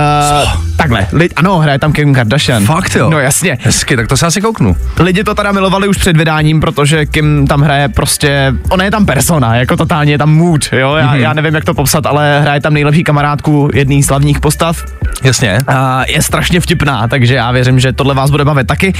takhle, 0.76 1.06
li, 1.12 1.30
ano, 1.36 1.58
hraje 1.58 1.78
tam 1.78 1.92
Kim 1.92 2.14
Kardashian. 2.14 2.64
Fakt 2.64 2.94
jo? 2.96 3.10
No 3.10 3.18
jasně. 3.18 3.58
Hezky, 3.60 3.96
tak 3.96 4.08
to 4.08 4.16
se 4.16 4.26
asi 4.26 4.40
kouknu. 4.40 4.76
Lidi 4.98 5.24
to 5.24 5.34
teda 5.34 5.52
milovali 5.52 5.88
už 5.88 5.96
před 5.96 6.16
vydáním, 6.16 6.60
protože 6.60 7.06
Kim 7.06 7.46
tam 7.46 7.62
hraje 7.62 7.88
prostě, 7.88 8.52
ona 8.70 8.84
je 8.84 8.90
tam 8.90 9.06
persona, 9.06 9.56
jako 9.56 9.76
totálně 9.76 10.12
je 10.12 10.18
tam 10.18 10.34
mood, 10.34 10.68
jo, 10.72 10.94
já, 10.94 11.06
mm-hmm. 11.14 11.18
já 11.18 11.32
nevím, 11.32 11.54
jak 11.54 11.64
to 11.64 11.74
popsat, 11.74 12.06
ale 12.06 12.40
hraje 12.40 12.60
tam 12.60 12.74
nejlepší 12.74 13.04
kamarádku 13.24 13.70
jedný 13.74 14.02
z 14.02 14.08
hlavních 14.08 14.40
postav 14.40 14.84
Jasně. 15.22 15.58
a 15.66 16.04
je 16.08 16.22
strašně 16.22 16.60
vtipná, 16.60 17.08
takže 17.08 17.34
já 17.34 17.52
věřím, 17.52 17.80
že 17.80 17.92
tohle 17.92 18.14
vás 18.14 18.30
bude 18.30 18.44
bavit 18.44 18.66
taky. 18.66 18.92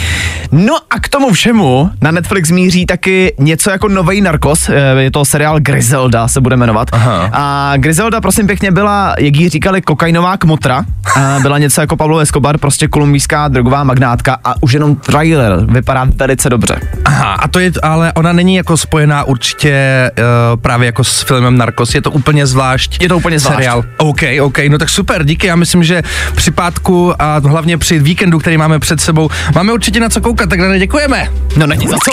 No 0.52 0.76
a 0.90 1.00
k 1.00 1.08
tomu 1.08 1.32
všemu 1.32 1.90
na 2.02 2.10
Netflix 2.10 2.50
míří 2.50 2.86
taky 2.86 3.34
něco 3.38 3.70
jako 3.70 3.88
nový 3.88 4.20
narkos, 4.20 4.68
eh, 4.68 5.02
je 5.02 5.10
to 5.10 5.24
seriál 5.24 5.60
Griselda, 5.60 6.28
se 6.28 6.40
bude 6.40 6.56
jmenovat. 6.56 6.88
Aha. 6.92 7.30
A 7.32 7.72
Griselda, 7.76 8.20
prosím 8.20 8.46
pěkně, 8.46 8.70
byla, 8.70 9.14
jak 9.18 9.36
jí 9.36 9.48
říkali, 9.48 9.82
kokainová 9.82 10.36
kmotra, 10.36 10.84
a 11.16 11.38
byla 11.42 11.58
něco 11.58 11.80
jako 11.80 11.96
Pablo 11.96 12.18
Escobar, 12.18 12.58
prostě 12.58 12.88
kolumbijská 12.88 13.48
drogová 13.48 13.84
magnátka 13.84 14.38
a 14.44 14.54
už 14.60 14.72
jenom 14.72 14.96
trailer 14.96 15.64
vypadá 15.68 16.06
velice 16.16 16.50
dobře. 16.50 16.80
Aha, 17.04 17.32
a 17.32 17.48
to 17.48 17.58
je, 17.58 17.72
ale 17.82 18.12
ona 18.12 18.32
není 18.32 18.54
jako 18.54 18.76
spojená 18.76 19.24
určitě 19.24 20.10
uh, 20.18 20.60
právě 20.60 20.86
jako 20.86 21.04
s 21.04 21.22
filmem 21.22 21.58
Narcos, 21.58 21.94
je 21.94 22.02
to 22.02 22.10
úplně 22.10 22.46
zvlášť. 22.46 23.02
Je 23.02 23.08
to 23.08 23.16
úplně 23.16 23.38
zvlášť. 23.38 23.56
Seriál. 23.56 23.84
OK, 24.08 24.22
OK, 24.42 24.58
no 24.68 24.78
tak 24.78 24.88
super, 24.88 25.24
díky. 25.24 25.46
Já 25.46 25.56
myslím, 25.56 25.84
že 25.84 26.02
při 26.34 26.50
pátku 26.50 27.22
a 27.22 27.38
hlavně 27.38 27.78
při 27.78 27.98
víkendu, 27.98 28.38
který 28.38 28.56
máme 28.56 28.78
před 28.78 29.00
sebou, 29.00 29.28
máme 29.54 29.72
určitě 29.72 30.00
na 30.00 30.08
co 30.08 30.20
koukat, 30.20 30.48
tak 30.48 30.60
Dané, 30.60 30.78
děkujeme. 30.78 31.30
No 31.56 31.66
není 31.66 31.88
za 31.88 31.96
co. 31.96 32.10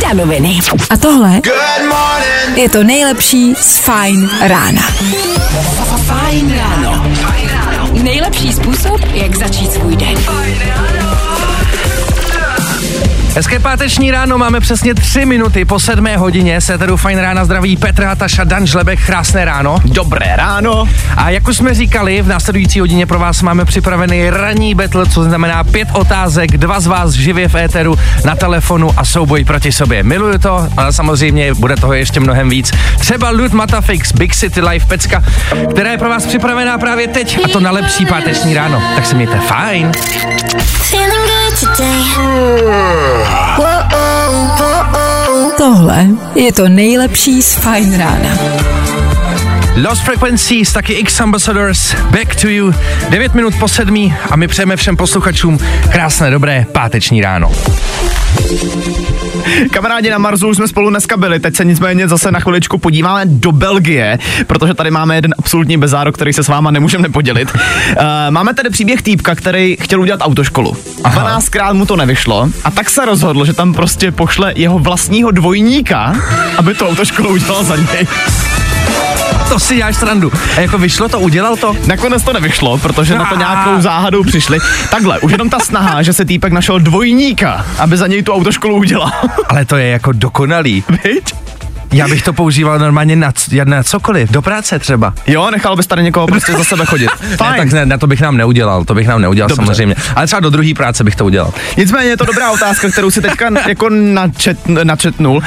Danoviny. 0.00 0.58
A 0.90 0.96
tohle 0.96 1.40
je 2.56 2.68
to 2.68 2.84
nejlepší 2.84 3.54
z 3.54 3.78
Fajn 3.78 4.30
rána. 4.40 4.82
Fajn 6.06 6.54
ráno. 6.56 7.06
Nejlepší 8.02 8.52
způsob, 8.52 9.00
jak 9.14 9.36
začít 9.36 9.72
svůj 9.72 9.96
den. 9.96 10.14
Hezké 13.34 13.58
páteční 13.58 14.10
ráno, 14.10 14.38
máme 14.38 14.60
přesně 14.60 14.94
tři 14.94 15.26
minuty 15.26 15.64
po 15.64 15.80
sedmé 15.80 16.16
hodině, 16.16 16.60
se 16.60 16.78
tedy 16.78 16.92
fajn 16.96 17.18
rána 17.18 17.44
zdraví 17.44 17.76
Petra, 17.76 18.16
Taša, 18.16 18.44
Dan 18.44 18.66
Žlebek, 18.66 19.06
krásné 19.06 19.44
ráno. 19.44 19.78
Dobré 19.84 20.32
ráno. 20.36 20.88
A 21.16 21.30
jak 21.30 21.48
už 21.48 21.56
jsme 21.56 21.74
říkali, 21.74 22.22
v 22.22 22.28
následující 22.28 22.80
hodině 22.80 23.06
pro 23.06 23.18
vás 23.18 23.42
máme 23.42 23.64
připravený 23.64 24.30
ranní 24.30 24.74
battle, 24.74 25.06
co 25.06 25.24
znamená 25.24 25.64
pět 25.64 25.88
otázek, 25.92 26.50
dva 26.50 26.80
z 26.80 26.86
vás 26.86 27.12
živě 27.12 27.48
v 27.48 27.54
éteru, 27.54 27.98
na 28.24 28.36
telefonu 28.36 28.90
a 28.96 29.04
souboj 29.04 29.44
proti 29.44 29.72
sobě. 29.72 30.02
Miluju 30.02 30.38
to, 30.38 30.68
ale 30.76 30.92
samozřejmě 30.92 31.54
bude 31.54 31.76
toho 31.76 31.92
ještě 31.92 32.20
mnohem 32.20 32.48
víc. 32.48 32.72
Třeba 32.98 33.30
Lud 33.30 33.52
Matafix, 33.52 34.12
Big 34.12 34.36
City 34.36 34.60
Life 34.60 34.86
Pecka, 34.86 35.22
která 35.70 35.90
je 35.90 35.98
pro 35.98 36.08
vás 36.08 36.26
připravená 36.26 36.78
právě 36.78 37.08
teď 37.08 37.38
a 37.44 37.48
to 37.48 37.60
na 37.60 37.70
lepší 37.70 38.06
páteční 38.06 38.54
ráno. 38.54 38.82
Tak 38.94 39.06
se 39.06 39.14
mějte 39.14 39.38
fajn. 39.38 39.92
Feeling 40.90 41.26
good 41.26 41.76
today. 41.76 43.23
Tohle 45.56 46.06
je 46.34 46.52
to 46.52 46.68
nejlepší 46.68 47.42
z 47.42 47.54
Fajn 47.54 47.98
rána. 47.98 48.30
Lost 49.82 50.02
Frequencies, 50.02 50.72
taky 50.72 50.92
X 50.92 51.20
Ambassadors, 51.20 51.94
Back 51.94 52.34
to 52.40 52.48
You, 52.48 52.72
9 53.10 53.34
minut 53.34 53.54
po 53.58 53.68
sedmí 53.68 54.14
a 54.30 54.36
my 54.36 54.48
přejeme 54.48 54.76
všem 54.76 54.96
posluchačům 54.96 55.58
krásné, 55.90 56.30
dobré 56.30 56.66
páteční 56.72 57.20
ráno. 57.20 57.52
Kamarádi 59.70 60.10
na 60.10 60.18
Marsu 60.18 60.48
už 60.48 60.56
jsme 60.56 60.68
spolu 60.68 60.90
dneska 60.90 61.16
byli, 61.16 61.40
teď 61.40 61.56
se 61.56 61.64
nicméně 61.64 62.08
zase 62.08 62.30
na 62.30 62.40
chviličku 62.40 62.78
podíváme 62.78 63.22
do 63.26 63.52
Belgie, 63.52 64.18
protože 64.46 64.74
tady 64.74 64.90
máme 64.90 65.14
jeden 65.14 65.34
absolutní 65.38 65.78
bezárok, 65.78 66.14
který 66.14 66.32
se 66.32 66.44
s 66.44 66.48
váma 66.48 66.70
nemůžeme 66.70 67.02
nepodělit. 67.02 67.48
Uh, 67.54 68.02
máme 68.30 68.54
tady 68.54 68.70
příběh 68.70 69.02
týpka, 69.02 69.34
který 69.34 69.76
chtěl 69.80 70.00
udělat 70.00 70.20
autoškolu. 70.20 70.76
12krát 71.02 71.74
mu 71.74 71.86
to 71.86 71.96
nevyšlo 71.96 72.48
a 72.64 72.70
tak 72.70 72.90
se 72.90 73.04
rozhodl, 73.04 73.44
že 73.44 73.52
tam 73.52 73.74
prostě 73.74 74.12
pošle 74.12 74.52
jeho 74.56 74.78
vlastního 74.78 75.30
dvojníka, 75.30 76.16
aby 76.56 76.74
tu 76.74 76.86
autoškolu 76.86 77.28
udělal 77.28 77.64
za 77.64 77.76
něj. 77.76 78.06
To 79.54 79.60
si 79.60 79.76
děláš 79.76 79.96
srandu. 79.96 80.32
A 80.56 80.60
jako 80.60 80.78
vyšlo 80.78 81.08
to, 81.08 81.20
udělal 81.20 81.56
to? 81.56 81.76
Nakonec 81.86 82.22
to 82.22 82.32
nevyšlo, 82.32 82.78
protože 82.78 83.14
na 83.18 83.24
to 83.24 83.34
Ah. 83.34 83.38
nějakou 83.38 83.80
záhadou 83.80 84.24
přišli. 84.24 84.58
Takhle, 84.90 85.18
už 85.20 85.32
jenom 85.32 85.50
ta 85.50 85.58
snaha, 85.58 86.02
že 86.02 86.12
se 86.12 86.24
týpek 86.24 86.52
našel 86.52 86.78
dvojníka, 86.78 87.66
aby 87.78 87.96
za 87.96 88.06
něj 88.06 88.22
tu 88.22 88.32
autoškolu 88.32 88.76
udělal. 88.76 89.10
Ale 89.48 89.64
to 89.64 89.76
je 89.76 89.86
jako 89.88 90.12
dokonalý. 90.12 90.84
Viď? 91.04 91.34
Já 91.92 92.08
bych 92.08 92.22
to 92.22 92.32
používal 92.32 92.78
normálně 92.78 93.16
na, 93.16 93.32
na 93.64 93.82
cokoliv, 93.82 94.30
do 94.30 94.42
práce 94.42 94.78
třeba. 94.78 95.14
Jo, 95.26 95.50
nechal 95.50 95.76
bys 95.76 95.86
tady 95.86 96.02
někoho 96.02 96.26
prostě 96.26 96.52
za 96.52 96.64
sebe 96.64 96.84
chodit. 96.86 97.10
Ne, 97.30 97.36
Fajn. 97.36 97.56
tak 97.56 97.72
ne, 97.72 97.86
na 97.86 97.98
to 97.98 98.06
bych 98.06 98.20
nám 98.20 98.36
neudělal, 98.36 98.84
to 98.84 98.94
bych 98.94 99.06
nám 99.08 99.20
neudělal 99.20 99.48
Dobře. 99.48 99.66
samozřejmě. 99.66 99.94
Ale 100.16 100.26
třeba 100.26 100.40
do 100.40 100.50
druhé 100.50 100.74
práce 100.76 101.04
bych 101.04 101.16
to 101.16 101.24
udělal. 101.24 101.52
Nicméně 101.76 102.08
je 102.10 102.16
to 102.16 102.24
dobrá 102.24 102.50
otázka, 102.50 102.90
kterou 102.90 103.10
si 103.10 103.22
teďka 103.22 103.46
jako 103.68 103.88
načet, 103.90 104.58
načetnul. 104.68 105.42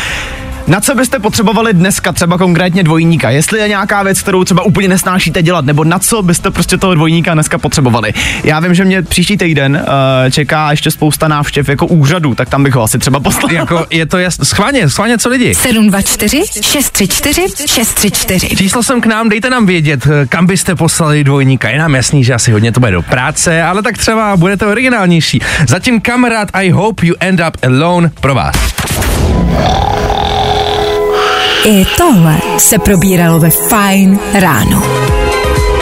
Na 0.68 0.82
co 0.82 0.96
byste 0.96 1.20
potřebovali 1.20 1.74
dneska 1.74 2.12
třeba 2.12 2.38
konkrétně 2.38 2.84
dvojníka? 2.84 3.30
Jestli 3.30 3.60
je 3.60 3.68
nějaká 3.68 4.04
věc, 4.04 4.22
kterou 4.22 4.44
třeba 4.44 4.64
úplně 4.64 4.88
nesnášíte 4.88 5.42
dělat, 5.42 5.66
nebo 5.66 5.84
na 5.84 6.00
co 6.00 6.22
byste 6.22 6.52
prostě 6.52 6.78
toho 6.78 6.96
dvojníka 6.96 7.34
dneska 7.34 7.58
potřebovali? 7.58 8.14
Já 8.44 8.60
vím, 8.60 8.74
že 8.74 8.86
mě 8.86 9.02
příští 9.02 9.38
týden 9.38 9.84
uh, 9.88 10.32
čeká 10.32 10.72
ještě 10.72 10.92
spousta 10.92 11.28
návštěv 11.28 11.70
jako 11.70 11.86
úřadu, 11.88 12.36
tak 12.36 12.50
tam 12.50 12.64
bych 12.64 12.74
ho 12.74 12.84
asi 12.84 13.00
třeba 13.00 13.20
poslal. 13.20 13.52
Jako 13.52 13.86
je 13.90 14.06
to 14.06 14.18
jasné. 14.18 14.46
Schválně, 14.46 14.90
schválně 14.90 15.18
co 15.18 15.30
lidi. 15.30 15.56
724 15.56 16.44
634 16.62 17.42
634. 17.68 18.56
Číslo 18.56 18.84
sem 18.84 19.02
k 19.02 19.06
nám, 19.06 19.30
dejte 19.30 19.50
nám 19.50 19.66
vědět, 19.66 20.08
eh, 20.08 20.26
kam 20.26 20.46
byste 20.46 20.76
poslali 20.76 21.24
dvojníka. 21.24 21.70
Je 21.70 21.80
nám 21.80 21.96
jasný, 21.96 22.24
že 22.24 22.34
asi 22.34 22.52
hodně 22.52 22.72
to 22.72 22.80
bude 22.80 22.92
do 22.92 23.02
práce, 23.02 23.64
ale 23.64 23.82
tak 23.84 23.98
třeba 23.98 24.38
budete 24.38 24.66
originálnější. 24.66 25.42
Zatím 25.68 26.02
kamarád 26.02 26.50
I 26.54 26.70
hope 26.70 27.06
you 27.06 27.16
end 27.20 27.42
up 27.48 27.58
alone 27.64 28.12
pro 28.22 28.36
vás. 28.36 28.56
I 31.70 31.86
tohle 31.98 32.38
se 32.58 32.80
probíralo 32.80 33.40
ve 33.40 33.50
Fajn 33.50 34.20
ráno. 34.34 34.84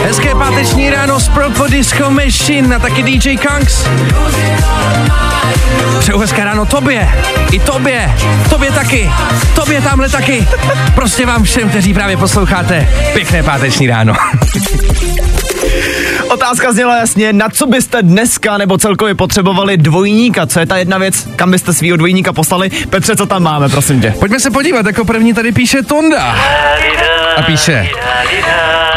Hezké 0.04 0.36
páteční 0.36 0.89
ráno 0.89 1.20
z 1.20 1.30
Propo 1.30 1.68
Disco 1.68 2.10
Machine 2.10 2.75
a 2.75 2.80
taky 2.80 3.04
DJ 3.04 3.38
Kanks. 3.38 3.86
Přeju 6.00 6.20
hezké 6.20 6.46
ráno 6.46 6.65
tobě, 6.65 7.10
i 7.51 7.60
tobě, 7.60 8.15
tobě 8.50 8.72
taky, 8.72 9.12
tobě 9.56 9.82
tamhle 9.82 10.10
taky. 10.10 10.48
Prostě 10.96 11.25
vám 11.25 11.44
všem, 11.44 11.70
kteří 11.70 11.94
právě 11.94 12.18
posloucháte, 12.18 12.88
pěkné 13.13 13.44
páteční 13.44 13.88
ráno. 13.88 14.13
Otázka 16.29 16.74
zněla 16.74 16.98
jasně, 16.98 17.34
na 17.34 17.50
co 17.50 17.67
byste 17.67 18.03
dneska 18.03 18.58
nebo 18.58 18.77
celkově 18.77 19.15
potřebovali 19.15 19.77
dvojníka? 19.77 20.48
Co 20.48 20.60
je 20.60 20.65
ta 20.65 20.77
jedna 20.77 20.98
věc, 20.98 21.27
kam 21.36 21.51
byste 21.51 21.74
svýho 21.74 21.98
dvojníka 21.98 22.34
poslali? 22.34 22.70
Petře, 22.89 23.15
co 23.15 23.25
tam 23.25 23.44
máme, 23.44 23.70
prosím 23.70 24.01
tě? 24.01 24.13
Pojďme 24.20 24.39
se 24.39 24.51
podívat, 24.51 24.86
jako 24.86 25.05
první 25.05 25.34
tady 25.34 25.51
píše 25.51 25.84
Tonda. 25.84 26.36
A 27.38 27.41
píše, 27.41 27.89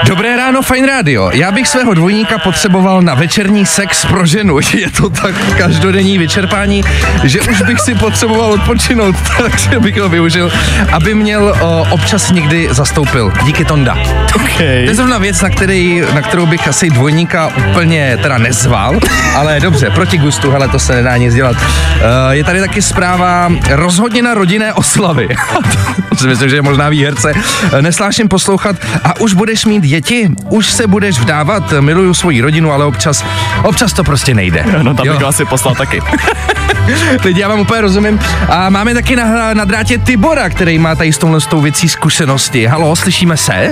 Dobré 0.07 0.37
ráno, 0.49 0.63
Fine 0.63 0.87
Radio. 0.87 1.31
Já 1.33 1.53
bych 1.53 1.69
svého 1.69 1.95
dvojníka 1.95 2.39
potřeboval 2.39 3.03
na 3.03 3.15
večerní 3.15 3.67
sex 3.67 4.05
pro 4.05 4.27
ženu. 4.27 4.59
Je 4.75 4.91
to 4.91 5.11
tak 5.11 5.35
každodenní 5.57 6.19
vyčerpání, 6.19 6.85
že 7.25 7.41
už 7.41 7.63
bych 7.63 7.81
si 7.81 7.95
potřeboval 7.95 8.53
odpočinout, 8.53 9.17
takže 9.43 9.81
bych 9.81 10.01
ho 10.01 10.09
využil, 10.09 10.53
aby 10.93 11.15
měl 11.15 11.57
o, 11.61 11.87
občas 11.91 12.31
někdy 12.31 12.69
zastoupil. 12.71 13.33
Díky 13.45 13.65
Tonda. 13.65 13.97
Okay. 14.35 14.85
To 14.85 14.91
je 14.91 14.95
zrovna 14.95 15.19
věc, 15.19 15.41
na, 15.41 15.51
který, 15.51 16.03
na 16.15 16.23
kterou 16.23 16.47
bych 16.47 16.69
asi 16.69 16.91
dvojníka 16.91 17.53
úplně 17.71 18.19
teda 18.23 18.39
nezval, 18.39 19.01
ale 19.37 19.61
dobře, 19.61 19.91
proti 19.91 20.19
gustu, 20.19 20.51
hele, 20.51 20.69
to 20.69 20.79
se 20.79 20.95
nedá 20.95 21.17
nic 21.17 21.35
dělat. 21.35 21.57
Uh, 21.57 22.03
je 22.31 22.45
tady 22.45 22.61
taky 22.61 22.83
zpráva 22.83 23.53
rozhodně 23.71 24.23
na 24.23 24.35
rodinné 24.35 24.73
oslavy. 24.73 25.29
si 26.19 26.27
myslím, 26.27 26.51
že 26.51 26.57
je 26.57 26.63
možná 26.63 26.89
výherce. 26.89 27.33
Eh, 27.73 27.83
Nesláším 27.83 28.29
poslouchat 28.29 28.77
a 29.05 29.21
už 29.21 29.35
budeš 29.35 29.65
mít 29.65 29.83
děti, 29.83 30.31
už 30.49 30.73
se 30.73 30.87
budeš 30.87 31.19
vdávat, 31.19 31.73
miluju 31.81 32.15
svoji 32.15 32.41
rodinu, 32.41 32.73
ale 32.73 32.85
občas, 32.85 33.25
občas 33.63 33.93
to 33.93 34.05
prostě 34.05 34.35
nejde. 34.35 34.65
No 34.83 34.95
tam 34.95 35.07
Jo. 35.07 35.13
bych 35.13 35.23
ho 35.23 35.29
asi 35.29 35.45
poslal 35.45 35.75
taky. 35.75 36.03
Teď 37.23 37.37
já 37.37 37.49
vám 37.49 37.61
úplně 37.61 37.81
rozumím. 37.81 38.21
A 38.49 38.71
máme 38.71 38.95
taky 38.95 39.17
na, 39.17 39.55
na 39.55 39.65
drátě 39.65 39.99
Tibora, 39.99 40.49
který 40.51 40.79
má 40.79 40.95
tady 40.95 41.13
s 41.13 41.19
touhle 41.19 41.41
s 41.41 41.47
tou 41.47 41.61
věcí 41.61 41.89
zkušenosti. 41.89 42.67
Halo, 42.67 42.97
slyšíme 42.97 43.37
se? 43.37 43.71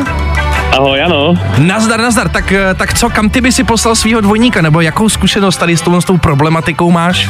Ahoj, 0.73 1.03
ano. 1.03 1.35
Nazdar, 1.59 2.01
nazdar, 2.01 2.29
tak, 2.29 2.53
eh, 2.53 2.75
tak 2.75 2.95
co, 2.95 3.11
kam 3.11 3.31
ty 3.31 3.41
by 3.41 3.53
si 3.53 3.65
poslal 3.65 3.95
svého 3.95 4.21
dvojníka, 4.21 4.63
nebo 4.63 4.81
jakou 4.81 5.09
zkušenost 5.09 5.57
tady 5.57 5.77
s 5.77 5.81
touhle 5.81 6.03
s 6.03 6.05
tou 6.05 6.17
problematikou 6.17 6.91
máš? 6.91 7.29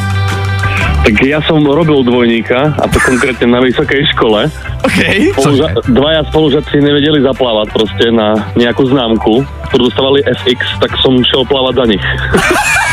Tak 1.06 1.14
ja 1.22 1.38
som 1.46 1.62
robil 1.62 2.02
dvojníka, 2.02 2.74
a 2.74 2.84
to 2.90 2.98
konkrétne 2.98 3.46
na 3.46 3.62
vysokej 3.62 4.02
škole. 4.16 4.50
Okay. 4.82 5.30
Spoluža- 5.34 5.74
dvaja 5.86 6.22
spolužaci 6.30 6.82
nevedeli 6.82 7.22
zaplávať 7.22 7.70
proste 7.70 8.10
na 8.10 8.34
nejakú 8.58 8.86
známku, 8.90 9.46
ktorú 9.70 9.86
dostávali 9.86 10.26
FX, 10.26 10.82
tak 10.82 10.90
som 10.98 11.14
šel 11.22 11.46
plávať 11.46 11.74
za 11.78 11.84
nich. 11.94 12.04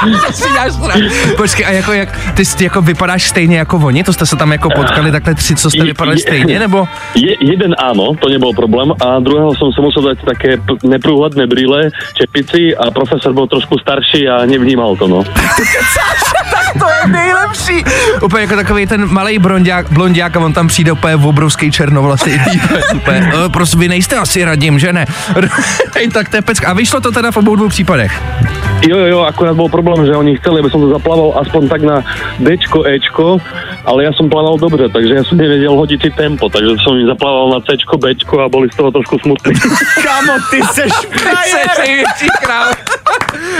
Počkej, 1.36 1.66
a 1.66 1.70
jako, 1.70 1.92
jak, 1.92 2.08
ty, 2.34 2.64
jako 2.64 2.82
vypadáš 2.82 3.28
stejně 3.28 3.58
jako 3.58 3.76
oni? 3.76 4.04
To 4.04 4.12
jste 4.12 4.26
se 4.26 4.36
tam 4.36 4.52
jako 4.52 4.70
potkali 4.70 5.12
takhle 5.12 5.34
tři, 5.34 5.56
co 5.56 5.70
jste 5.70 5.84
vypadali 5.84 6.18
stejně, 6.18 6.58
nebo? 6.58 6.88
Je, 7.14 7.36
jeden 7.40 7.74
áno, 7.78 8.14
to 8.16 8.28
nebol 8.30 8.54
problém, 8.54 8.94
a 9.02 9.18
druhého 9.18 9.50
som 9.58 9.74
sa 9.74 9.82
musel 9.82 10.14
dať 10.14 10.18
také 10.24 10.50
neprúhledné 10.86 11.44
brýle, 11.50 11.90
čepici 12.14 12.70
a 12.76 12.88
profesor 12.94 13.34
bol 13.34 13.50
trošku 13.50 13.76
starší 13.82 14.28
a 14.30 14.46
nevnímal 14.46 14.96
to, 14.96 15.08
no. 15.08 15.24
To 16.78 16.86
je 16.86 17.12
nejlepší. 17.12 17.84
Úplně 18.22 18.42
jako 18.42 18.56
takový 18.56 18.86
ten 18.86 19.12
malý 19.12 19.38
blondiák, 19.38 19.90
blondiák 19.92 20.36
a 20.36 20.40
on 20.40 20.52
tam 20.52 20.68
přijde 20.68 20.92
úplně 20.92 21.16
v 21.16 21.26
obrovský 21.26 21.70
černovlasý. 21.72 22.30
Úplně, 22.94 23.32
"E, 23.46 23.48
prostě 23.48 23.76
vy 23.76 23.88
nejste 23.88 24.16
asi 24.16 24.44
radím, 24.44 24.78
že 24.78 24.92
ne? 24.92 25.06
Tak 26.12 26.28
to 26.28 26.36
je 26.36 26.42
pecka. 26.42 26.68
A 26.68 26.72
vyšlo 26.72 27.00
to 27.00 27.12
teda 27.12 27.30
v 27.30 27.36
obou 27.36 27.56
dvou 27.56 27.68
případech. 27.68 28.22
Jo, 28.88 28.98
jo, 28.98 29.06
jo, 29.06 29.20
akurát 29.20 29.54
bol 29.54 29.68
problém, 29.68 29.89
že 30.06 30.16
oni 30.16 30.36
chceli, 30.38 30.60
aby 30.60 30.70
som 30.70 30.80
to 30.80 30.88
zaplával 30.90 31.34
aspoň 31.42 31.62
tak 31.68 31.82
na 31.82 31.96
Dčko, 32.38 32.86
Ečko, 32.86 33.26
ale 33.84 34.04
ja 34.04 34.12
som 34.12 34.30
plával 34.30 34.58
dobře, 34.58 34.88
takže 34.88 35.12
ja 35.14 35.24
som 35.24 35.38
nevedel 35.38 35.74
hodiť 35.74 35.98
si 36.02 36.10
tempo, 36.14 36.48
takže 36.48 36.78
som 36.84 36.96
im 36.96 37.06
zaplával 37.06 37.56
na 37.56 37.60
Cčko, 37.60 37.98
Bčko 37.98 38.34
a 38.44 38.46
boli 38.48 38.68
z 38.70 38.76
toho 38.76 38.90
trošku 38.90 39.18
smutní. 39.18 39.54
Kámo, 40.04 40.34
ty 40.50 40.60
seš 40.62 40.92
největší 41.78 42.28
král. 42.42 42.70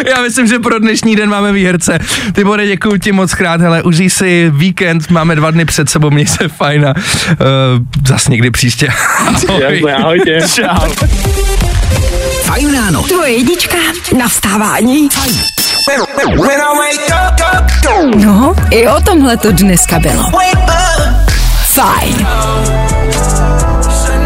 Já 0.07 0.23
myslím, 0.23 0.47
že 0.47 0.59
pro 0.59 0.79
dnešní 0.79 1.17
den 1.17 1.31
máme 1.31 1.53
výherce. 1.53 1.99
Ty 2.33 2.45
bude 2.45 2.67
děkuji 2.67 2.99
ti 2.99 3.13
moc 3.13 3.35
krát, 3.35 3.61
hele, 3.61 3.83
užij 3.83 4.11
si 4.11 4.51
víkend, 4.55 5.11
máme 5.11 5.37
dva 5.37 5.51
dny 5.51 5.65
před 5.65 5.91
sebou, 5.91 6.11
měj 6.11 6.27
se 6.27 6.49
fajn 6.49 6.87
a 6.87 6.95
uh, 6.95 7.37
zas 8.07 8.29
někdy 8.29 8.51
příště. 8.51 8.89
Jasné, 9.33 9.95
ahojte. 9.95 10.41
Čau. 10.55 10.91
Fajn 12.43 12.75
ráno. 12.75 13.03
Tvoje 13.03 13.33
jedička 13.33 13.77
na 14.19 14.29
vstávání. 14.29 15.09
No, 18.17 18.55
i 18.71 18.89
o 18.89 19.01
tomhle 19.01 19.37
to 19.37 19.53
dneska 19.53 19.99
bylo. 19.99 20.25
Fajn. 21.65 22.27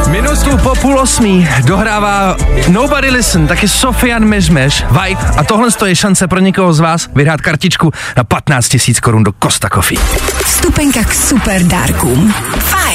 Minutu 0.08 0.58
po 0.58 0.74
půl 0.74 1.00
osmí 1.00 1.48
dohrává 1.64 2.36
Nobody 2.68 3.10
Listen, 3.10 3.46
taky 3.46 3.68
Sofian 3.68 4.24
Mežmeš, 4.24 4.84
Vibe 4.90 5.20
a 5.36 5.44
tohle 5.44 5.68
je 5.86 5.96
šance 5.96 6.28
pro 6.28 6.40
někoho 6.40 6.72
z 6.72 6.80
vás 6.80 7.08
vyhrát 7.14 7.40
kartičku 7.40 7.92
na 8.16 8.24
15 8.24 8.74
000 8.74 8.82
korun 9.02 9.24
do 9.24 9.32
Costa 9.42 9.68
Coffee. 9.68 9.98
Vstupenka 10.44 11.04
k 11.04 11.14
super 11.14 11.62
dárkům. 11.62 12.34
Fajn. 12.58 12.93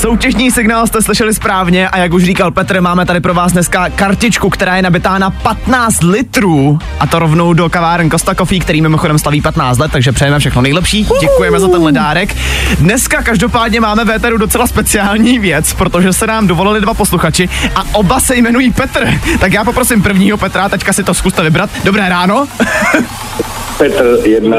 Soutěžní 0.00 0.50
signál 0.50 0.86
jste 0.86 1.02
slyšeli 1.02 1.34
správně 1.34 1.88
a 1.88 1.98
jak 1.98 2.12
už 2.12 2.24
říkal 2.24 2.50
Petr, 2.50 2.80
máme 2.80 3.06
tady 3.06 3.20
pro 3.20 3.34
vás 3.34 3.52
dneska 3.52 3.88
kartičku, 3.88 4.50
která 4.50 4.76
je 4.76 4.82
nabitá 4.82 5.18
na 5.18 5.30
15 5.30 6.02
litrů 6.02 6.78
a 7.00 7.06
to 7.06 7.18
rovnou 7.18 7.52
do 7.52 7.68
kaváren 7.68 8.10
Costa 8.10 8.34
Coffee, 8.34 8.60
který 8.60 8.82
mimochodem 8.82 9.18
slaví 9.18 9.40
15 9.40 9.78
let, 9.78 9.92
takže 9.92 10.12
přejeme 10.12 10.38
všechno 10.38 10.62
nejlepší. 10.62 11.06
Děkujeme 11.20 11.60
za 11.60 11.68
tenhle 11.68 11.92
dárek. 11.92 12.36
Dneska 12.78 13.22
každopádně 13.22 13.80
máme 13.80 14.04
v 14.04 14.10
éteru 14.10 14.38
docela 14.38 14.66
speciální 14.66 15.38
věc, 15.38 15.72
protože 15.72 16.12
se 16.12 16.26
nám 16.26 16.46
dovolili 16.46 16.80
dva 16.80 16.94
posluchači 16.94 17.48
a 17.74 17.84
oba 17.92 18.20
se 18.20 18.36
jmenují 18.36 18.70
Petr. 18.70 19.20
Tak 19.40 19.52
já 19.52 19.64
poprosím 19.64 20.02
prvního 20.02 20.36
Petra, 20.36 20.68
teďka 20.68 20.92
si 20.92 21.04
to 21.04 21.14
zkuste 21.14 21.42
vybrat. 21.42 21.70
Dobré 21.84 22.08
ráno. 22.08 22.46
Petr 23.78 24.18
jedna. 24.24 24.56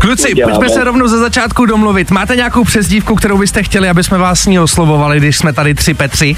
Kluci, 0.00 0.34
pojďme 0.44 0.68
se 0.68 0.84
rovnou 0.84 1.08
ze 1.08 1.18
začátku 1.18 1.66
domluvit. 1.66 2.10
Máte 2.10 2.36
nějakou 2.36 2.64
přezdívku, 2.64 3.14
kterou 3.14 3.38
byste 3.38 3.62
chtěli, 3.62 3.88
aby 3.88 4.04
jsme 4.04 4.18
vás 4.18 4.40
s 4.40 4.46
ní 4.46 4.60
oslovovali, 4.60 5.16
když 5.16 5.36
jsme 5.36 5.52
tady 5.52 5.74
tři 5.74 5.94
Petři? 5.94 6.36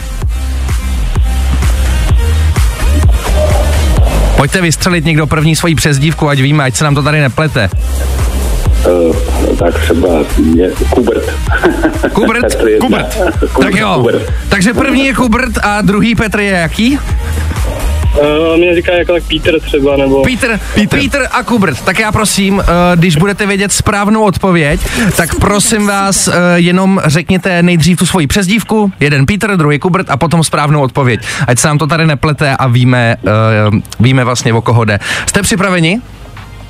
Pojďte 4.36 4.60
vystřelit 4.60 5.04
někdo 5.04 5.26
první 5.26 5.56
svoji 5.56 5.74
přezdívku, 5.74 6.28
ať 6.28 6.40
víme, 6.40 6.64
ať 6.64 6.74
se 6.74 6.84
nám 6.84 6.94
to 6.94 7.02
tady 7.02 7.20
neplete. 7.20 7.70
Uh, 8.86 9.16
tak 9.56 9.80
třeba 9.80 10.08
je 10.54 10.70
Kubert. 10.94 11.24
Kubert? 12.12 12.64
Jedna. 12.66 12.88
Kubert. 12.88 13.18
Tak 13.60 13.74
jo. 13.74 13.94
Kubert. 13.94 14.22
Takže 14.48 14.74
první 14.74 15.06
je 15.06 15.14
Kubert 15.14 15.58
a 15.62 15.80
druhý 15.82 16.14
Petr 16.14 16.40
je 16.40 16.50
jaký? 16.50 16.98
Uh, 18.18 18.56
mě 18.56 18.74
říká 18.74 18.92
jako 18.92 19.12
tak 19.12 19.22
Peter 19.28 19.60
třeba, 19.60 19.96
nebo... 19.96 20.22
Peter, 20.22 20.60
Peter. 20.74 21.00
Peter 21.00 21.28
a 21.32 21.42
Kubert. 21.42 21.80
Tak 21.80 21.98
já 21.98 22.12
prosím, 22.12 22.58
uh, 22.58 22.64
když 22.94 23.16
budete 23.16 23.46
vědět 23.46 23.72
správnou 23.72 24.22
odpověď, 24.22 24.80
tak 25.16 25.34
prosím 25.34 25.86
vás, 25.86 26.28
uh, 26.28 26.34
jenom 26.54 27.00
řekněte 27.04 27.62
nejdřív 27.62 27.98
tu 27.98 28.06
svoji 28.06 28.26
přezdívku, 28.26 28.92
jeden 29.00 29.26
Peter, 29.26 29.56
druhý 29.56 29.78
Kubert 29.78 30.10
a 30.10 30.16
potom 30.16 30.44
správnou 30.44 30.82
odpověď. 30.82 31.20
Ať 31.46 31.58
se 31.58 31.68
nám 31.68 31.78
to 31.78 31.86
tady 31.86 32.06
neplete 32.06 32.56
a 32.56 32.66
víme, 32.66 33.16
uh, 33.22 33.78
víme 34.00 34.24
vlastně 34.24 34.52
o 34.52 34.62
koho 34.62 34.84
jde. 34.84 34.98
Jste 35.26 35.42
připraveni? 35.42 36.00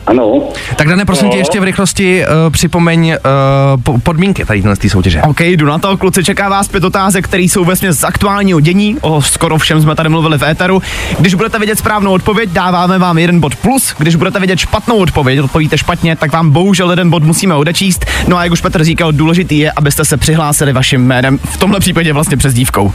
Ano. 0.06 0.42
Tak 0.76 0.88
Dané, 0.88 1.04
prosím 1.04 1.30
tě, 1.30 1.38
ještě 1.38 1.60
v 1.60 1.64
rychlosti 1.64 2.22
uh, 2.22 2.52
připomeň 2.52 3.08
uh, 3.08 3.82
po- 3.82 3.98
podmínky 3.98 4.44
tady 4.44 4.62
z 4.74 4.78
té 4.78 4.88
soutěže. 4.88 5.22
OK, 5.22 5.40
jdu 5.40 5.66
na 5.66 5.78
to, 5.78 5.96
kluci, 5.96 6.24
čeká 6.24 6.48
vás 6.48 6.68
pět 6.68 6.84
otázek, 6.84 7.24
které 7.24 7.42
jsou 7.42 7.64
vesměs 7.64 7.98
z 7.98 8.04
aktuálního 8.04 8.60
dění, 8.60 8.96
o 9.00 9.22
skoro 9.22 9.58
všem 9.58 9.82
jsme 9.82 9.94
tady 9.94 10.08
mluvili 10.08 10.38
v 10.38 10.42
éteru. 10.42 10.82
Když 11.18 11.34
budete 11.34 11.58
vědět 11.58 11.78
správnou 11.78 12.12
odpověď, 12.12 12.50
dáváme 12.50 12.98
vám 12.98 13.18
jeden 13.18 13.40
bod 13.40 13.56
plus, 13.56 13.94
když 13.98 14.16
budete 14.16 14.38
vědět 14.38 14.58
špatnou 14.58 14.96
odpověď, 14.96 15.40
odpovíte 15.40 15.78
špatně, 15.78 16.16
tak 16.16 16.32
vám 16.32 16.50
bohužel 16.50 16.90
jeden 16.90 17.10
bod 17.10 17.22
musíme 17.22 17.54
odečíst. 17.54 18.06
No 18.28 18.36
a 18.36 18.44
jak 18.44 18.52
už 18.52 18.60
Petr 18.60 18.84
říkal, 18.84 19.12
důležitý 19.12 19.58
je, 19.58 19.72
abyste 19.72 20.04
se 20.04 20.16
přihlásili 20.16 20.72
vaším 20.72 21.00
jménem, 21.00 21.38
v 21.38 21.56
tomhle 21.56 21.80
případě 21.80 22.12
vlastně 22.12 22.36
přes 22.36 22.54
dívkou. 22.54 22.92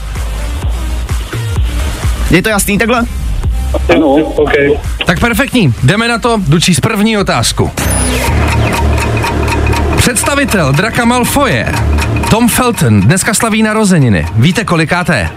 Je 2.32 2.42
to 2.42 2.50
jasný 2.50 2.78
takhle? 2.78 3.04
Ano. 3.90 4.08
OK. 4.16 4.52
Tak 5.06 5.20
perfektní, 5.20 5.74
jdeme 5.84 6.08
na 6.08 6.18
to, 6.18 6.42
jdu 6.48 6.60
číst 6.60 6.80
první 6.80 7.18
otázku. 7.18 7.72
Představitel 9.98 10.72
Draka 10.74 11.06
Malfoje, 11.06 11.72
Tom 12.30 12.50
Felton, 12.50 13.02
dneska 13.02 13.34
slaví 13.34 13.64
narozeniny. 13.64 14.26
Víte 14.36 14.64
kolikáté? 14.66 15.30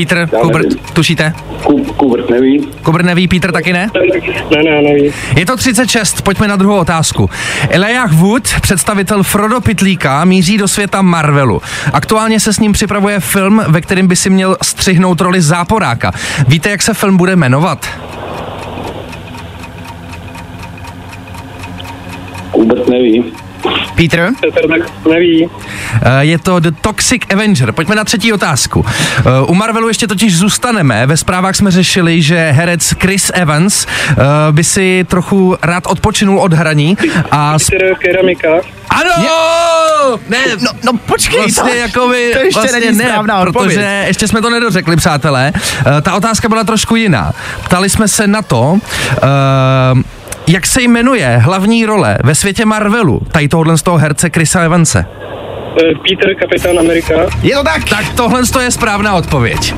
Já 0.00 0.26
Kubert, 0.40 0.64
nevím. 0.68 0.78
tušíte? 0.92 1.32
Ku- 1.64 1.84
Kubert 1.84 2.30
neví. 2.30 2.68
Kubert 2.82 3.04
neví, 3.06 3.28
Peter 3.28 3.52
taky 3.52 3.72
ne? 3.72 3.90
Ne, 4.56 4.62
ne, 4.62 4.82
nevím. 4.82 5.12
Je 5.36 5.46
to 5.46 5.56
36, 5.56 6.22
pojďme 6.22 6.48
na 6.48 6.56
druhou 6.56 6.76
otázku. 6.78 7.30
Elijah 7.70 8.12
Wood, 8.12 8.48
představitel 8.62 9.22
Frodo 9.22 9.60
Pitlíka, 9.60 10.24
míří 10.24 10.58
do 10.58 10.68
světa 10.68 11.02
Marvelu. 11.02 11.62
Aktuálně 11.92 12.40
se 12.40 12.52
s 12.52 12.58
ním 12.58 12.72
připravuje 12.72 13.20
film, 13.20 13.62
ve 13.68 13.80
kterém 13.80 14.06
by 14.06 14.16
si 14.16 14.30
měl 14.30 14.56
střihnout 14.62 15.20
roli 15.20 15.42
záporáka. 15.42 16.12
Víte, 16.48 16.70
jak 16.70 16.82
se 16.82 16.94
film 16.94 17.16
bude 17.16 17.36
jmenovat? 17.36 17.88
Kubert 22.50 22.88
neví. 22.88 23.24
Peter? 23.96 24.30
Neví. 25.10 25.48
Eh, 26.02 26.24
Je 26.24 26.38
to 26.38 26.60
The 26.60 26.70
Toxic 26.80 27.22
Avenger. 27.32 27.72
Pojďme 27.72 27.94
na 27.94 28.04
třetí 28.04 28.32
otázku. 28.32 28.86
Eh, 29.18 29.22
U 29.46 29.54
Marvelu 29.54 29.88
ještě 29.88 30.06
totiž 30.06 30.36
zůstaneme. 30.38 31.06
Ve 31.06 31.16
zprávách 31.16 31.56
jsme 31.56 31.70
řešili, 31.70 32.22
že 32.22 32.50
herec 32.52 32.94
Chris 33.00 33.30
Evans 33.34 33.86
eh, 34.10 34.14
by 34.52 34.64
si 34.64 35.04
trochu 35.08 35.56
rád 35.62 35.86
odpočinul 35.86 36.38
od 36.40 36.52
hraní 36.52 36.96
a 37.30 37.56
Peter 37.70 37.94
Keramika. 37.94 38.48
Ano! 38.90 40.18
Ne, 40.28 40.38
No, 40.62 40.70
no 40.84 40.92
počkej, 41.06 41.40
vlastně 41.40 41.62
to- 41.72 41.78
jako 41.78 42.08
by, 42.08 42.30
to 42.32 42.38
ještě 42.38 42.60
vlastně 42.60 42.80
není 42.80 42.98
ne, 42.98 43.04
správná 43.04 43.38
odpověď. 43.40 43.74
protože 43.74 44.04
ještě 44.06 44.28
jsme 44.28 44.42
to 44.42 44.50
nedořekli, 44.50 44.96
přátelé. 44.96 45.52
Uh, 45.54 46.00
ta 46.02 46.14
otázka 46.14 46.48
byla 46.48 46.64
trošku 46.64 46.96
jiná. 46.96 47.32
Ptali 47.64 47.90
jsme 47.90 48.08
se 48.08 48.26
na 48.26 48.42
to, 48.42 48.60
uh, 48.62 48.78
jak 50.48 50.66
se 50.66 50.82
jmenuje 50.82 51.36
hlavní 51.36 51.86
role 51.86 52.18
ve 52.24 52.34
světě 52.34 52.64
Marvelu, 52.64 53.20
tady 53.32 53.48
tohohle 53.48 53.78
z 53.78 53.82
toho 53.82 53.98
herce 53.98 54.30
Chrisa 54.30 54.60
Evanse. 54.60 55.06
Peter, 56.08 56.34
kapitán 56.34 56.78
Amerika. 56.78 57.14
Je 57.42 57.56
to 57.56 57.64
tak? 57.64 57.84
Tak 57.84 58.04
tohle 58.16 58.42
je 58.60 58.70
správná 58.70 59.14
odpověď. 59.14 59.74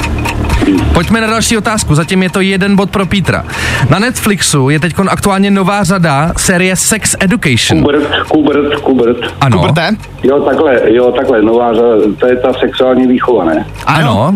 Pojďme 0.94 1.20
na 1.20 1.26
další 1.26 1.57
otázku, 1.57 1.94
zatím 1.94 2.22
je 2.22 2.31
to 2.31 2.40
jeden 2.40 2.76
bod 2.76 2.90
pro 2.90 3.07
Petra. 3.07 3.44
Na 3.90 3.98
Netflixu 3.98 4.70
je 4.70 4.81
teď 4.81 4.94
aktuálně 5.09 5.50
nová 5.50 5.85
řada 5.85 6.33
série 6.37 6.76
Sex 6.76 7.16
Education. 7.20 7.83
Kubert, 7.83 8.28
Kubert, 8.28 8.74
Kubert. 8.74 9.18
Ano. 9.40 9.59
Kubrte? 9.59 9.96
Jo, 10.22 10.40
takhle, 10.40 10.81
jo, 10.85 11.12
takhle, 11.12 11.42
nová, 11.42 11.74
řada, 11.74 11.88
to 12.18 12.26
je 12.26 12.37
ta 12.37 12.52
sexuální 12.52 13.07
výchova, 13.07 13.44
ne? 13.44 13.66
Ano. 13.87 14.35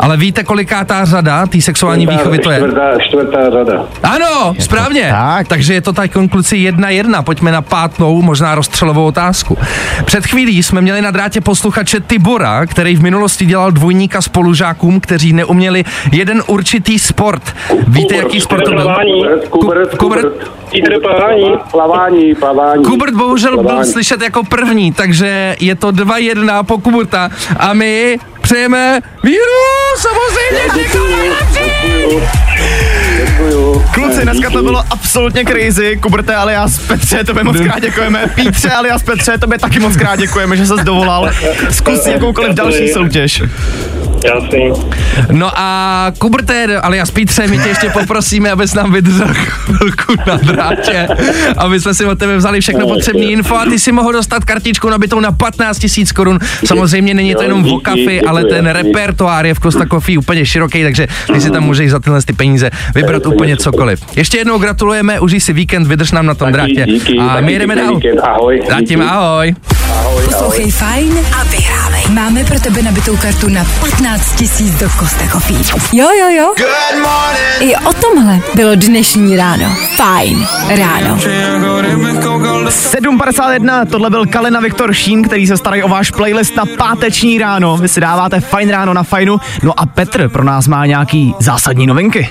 Ale 0.00 0.16
víte, 0.16 0.44
kolikátá 0.44 1.04
řada 1.04 1.46
té 1.46 1.60
sexuální 1.60 2.06
výchovy 2.06 2.38
to 2.38 2.50
je? 2.50 2.58
Čtvrtá, 2.58 2.98
čtvrtá 2.98 3.50
řada. 3.50 3.84
Ano, 4.02 4.54
správně. 4.58 5.08
tak. 5.10 5.48
Takže 5.48 5.74
je 5.74 5.80
to 5.80 5.92
tak 5.92 6.12
konkluzi 6.12 6.56
jedna 6.56 6.90
jedna. 6.90 7.22
Pojďme 7.22 7.52
na 7.52 7.62
pátou, 7.62 8.22
možná 8.22 8.54
rozstřelovou 8.54 9.06
otázku. 9.06 9.58
Před 10.04 10.26
chvílí 10.26 10.62
jsme 10.62 10.80
měli 10.80 11.02
na 11.02 11.10
drátě 11.10 11.40
posluchače 11.40 12.00
Tibora, 12.00 12.66
který 12.66 12.96
v 12.96 13.02
minulosti 13.02 13.46
dělal 13.46 13.70
dvojníka 13.70 14.22
spolužákům, 14.22 15.00
kteří 15.00 15.32
neuměli 15.32 15.84
jeden 16.12 16.42
určitý 16.46 16.98
sport. 16.98 17.42
Víte, 17.88 18.16
jaký 18.16 18.40
sport 18.40 18.64
to 18.64 18.70
byl? 18.70 18.94
Kubert, 19.04 19.48
Kubert, 19.48 19.94
Kubert. 19.94 20.59
Kubert. 20.70 20.94
Petr 20.94 21.00
plavání. 21.00 21.54
Plavání, 21.70 22.34
plavání. 22.34 22.84
Kubert 22.84 23.14
bohužel 23.14 23.54
byl 23.56 23.62
Plavání. 23.64 23.92
slyšet 23.92 24.22
jako 24.22 24.44
první, 24.44 24.92
takže 24.92 25.56
je 25.60 25.74
to 25.74 25.92
2-1 25.92 26.64
po 26.64 26.78
Kuberta 26.78 27.30
a 27.58 27.72
my 27.72 28.18
přejeme 28.40 29.00
víru, 29.24 29.42
samozřejmě, 29.96 30.68
všechno 30.84 31.06
nejlepší! 31.06 32.26
Děkuju. 33.26 33.84
Kluci, 33.94 34.22
dneska 34.22 34.50
to 34.50 34.62
bylo 34.62 34.82
absolutně 34.90 35.44
crazy. 35.44 35.96
Kubrte 36.02 36.34
alias 36.36 36.78
Petře, 36.78 37.24
tobě 37.24 37.44
moc 37.44 37.56
krát 37.60 37.78
děkujeme. 37.80 38.26
Pítře 38.34 38.70
alias 38.70 39.02
Petře, 39.02 39.38
tobě 39.38 39.58
taky 39.58 39.78
moc 39.78 39.96
krát 39.96 40.16
děkujeme, 40.18 40.56
že 40.56 40.66
ses 40.66 40.80
dovolal. 40.80 41.30
Zkus 41.70 42.06
jakoukoliv 42.06 42.52
další 42.52 42.88
soutěž. 42.88 43.42
Jasný. 44.24 44.72
No 45.32 45.50
a 45.56 46.06
Kubrte, 46.18 46.80
alias 46.80 47.10
Pítře, 47.10 47.46
my 47.46 47.58
tě 47.58 47.68
ještě 47.68 47.90
poprosíme, 47.90 48.50
abys 48.50 48.74
nám 48.74 48.92
vydržel 48.92 49.26
chvilku 49.34 50.14
na 50.26 50.36
drátě, 50.36 51.08
aby 51.56 51.80
jsme 51.80 51.94
si 51.94 52.04
od 52.06 52.18
tebe 52.18 52.36
vzali 52.36 52.60
všechno 52.60 52.86
potřebné 52.86 53.22
info 53.24 53.56
a 53.56 53.64
ty 53.64 53.78
si 53.78 53.92
mohl 53.92 54.12
dostat 54.12 54.44
kartičku 54.44 54.88
nabitou 54.90 55.20
na 55.20 55.32
15 55.32 55.86
000 55.98 56.06
korun. 56.14 56.38
Samozřejmě 56.64 57.14
není 57.14 57.34
to 57.34 57.42
jenom 57.42 57.62
vokafy, 57.62 58.20
ale 58.22 58.44
ten 58.44 58.66
repertoár 58.66 59.46
je 59.46 59.54
v 59.54 59.60
Costa 59.60 59.86
Coffee 59.86 60.18
úplně 60.18 60.46
široký, 60.46 60.82
takže 60.82 61.06
ty 61.32 61.40
si 61.40 61.50
tam 61.50 61.62
můžeš 61.64 61.90
za 61.90 61.98
tyhle 62.00 62.22
ty 62.22 62.32
peníze 62.32 62.70
vybrat 62.94 63.26
úplně 63.26 63.56
cokoliv. 63.56 64.00
Ještě 64.16 64.38
jednou 64.38 64.58
gratulujeme, 64.58 65.20
užij 65.20 65.40
si 65.40 65.52
víkend, 65.52 65.86
vydrž 65.86 66.12
nám 66.12 66.26
na 66.26 66.34
tom 66.34 66.52
drátě. 66.52 66.86
A 67.20 67.40
my 67.40 67.56
pěkný 67.58 67.74
dál. 67.76 68.00
ahoj, 68.22 68.62
Zatím 68.70 68.86
díky. 69.00 69.10
ahoj. 69.10 69.54
Poslouchej 70.24 70.70
fajn 70.70 71.12
a 71.40 71.44
vyhrávej. 71.44 71.89
Máme 72.14 72.44
pro 72.44 72.60
tebe 72.60 72.82
nabitou 72.82 73.16
kartu 73.16 73.48
na 73.48 73.64
15 73.64 74.32
tisíc 74.32 74.74
do 74.74 74.88
Costa 74.88 75.26
Coffee. 75.32 75.56
Jo, 75.92 76.08
jo, 76.20 76.28
jo. 76.28 76.54
I 77.60 77.76
o 77.76 77.92
tomhle 77.92 78.40
bylo 78.54 78.74
dnešní 78.74 79.36
ráno. 79.36 79.76
Fajn 79.96 80.46
ráno. 80.68 81.16
7.51, 81.16 83.86
tohle 83.86 84.10
byl 84.10 84.26
Kalina 84.26 84.60
Viktor 84.60 84.94
Šín, 84.94 85.22
který 85.22 85.46
se 85.46 85.56
starají 85.56 85.82
o 85.82 85.88
váš 85.88 86.10
playlist 86.10 86.56
na 86.56 86.64
páteční 86.78 87.38
ráno. 87.38 87.76
Vy 87.76 87.88
si 87.88 88.00
dáváte 88.00 88.40
fajn 88.40 88.70
ráno 88.70 88.94
na 88.94 89.02
fajnu. 89.02 89.40
No 89.62 89.80
a 89.80 89.86
Petr 89.86 90.28
pro 90.28 90.44
nás 90.44 90.68
má 90.68 90.86
nějaký 90.86 91.34
zásadní 91.40 91.86
novinky. 91.86 92.28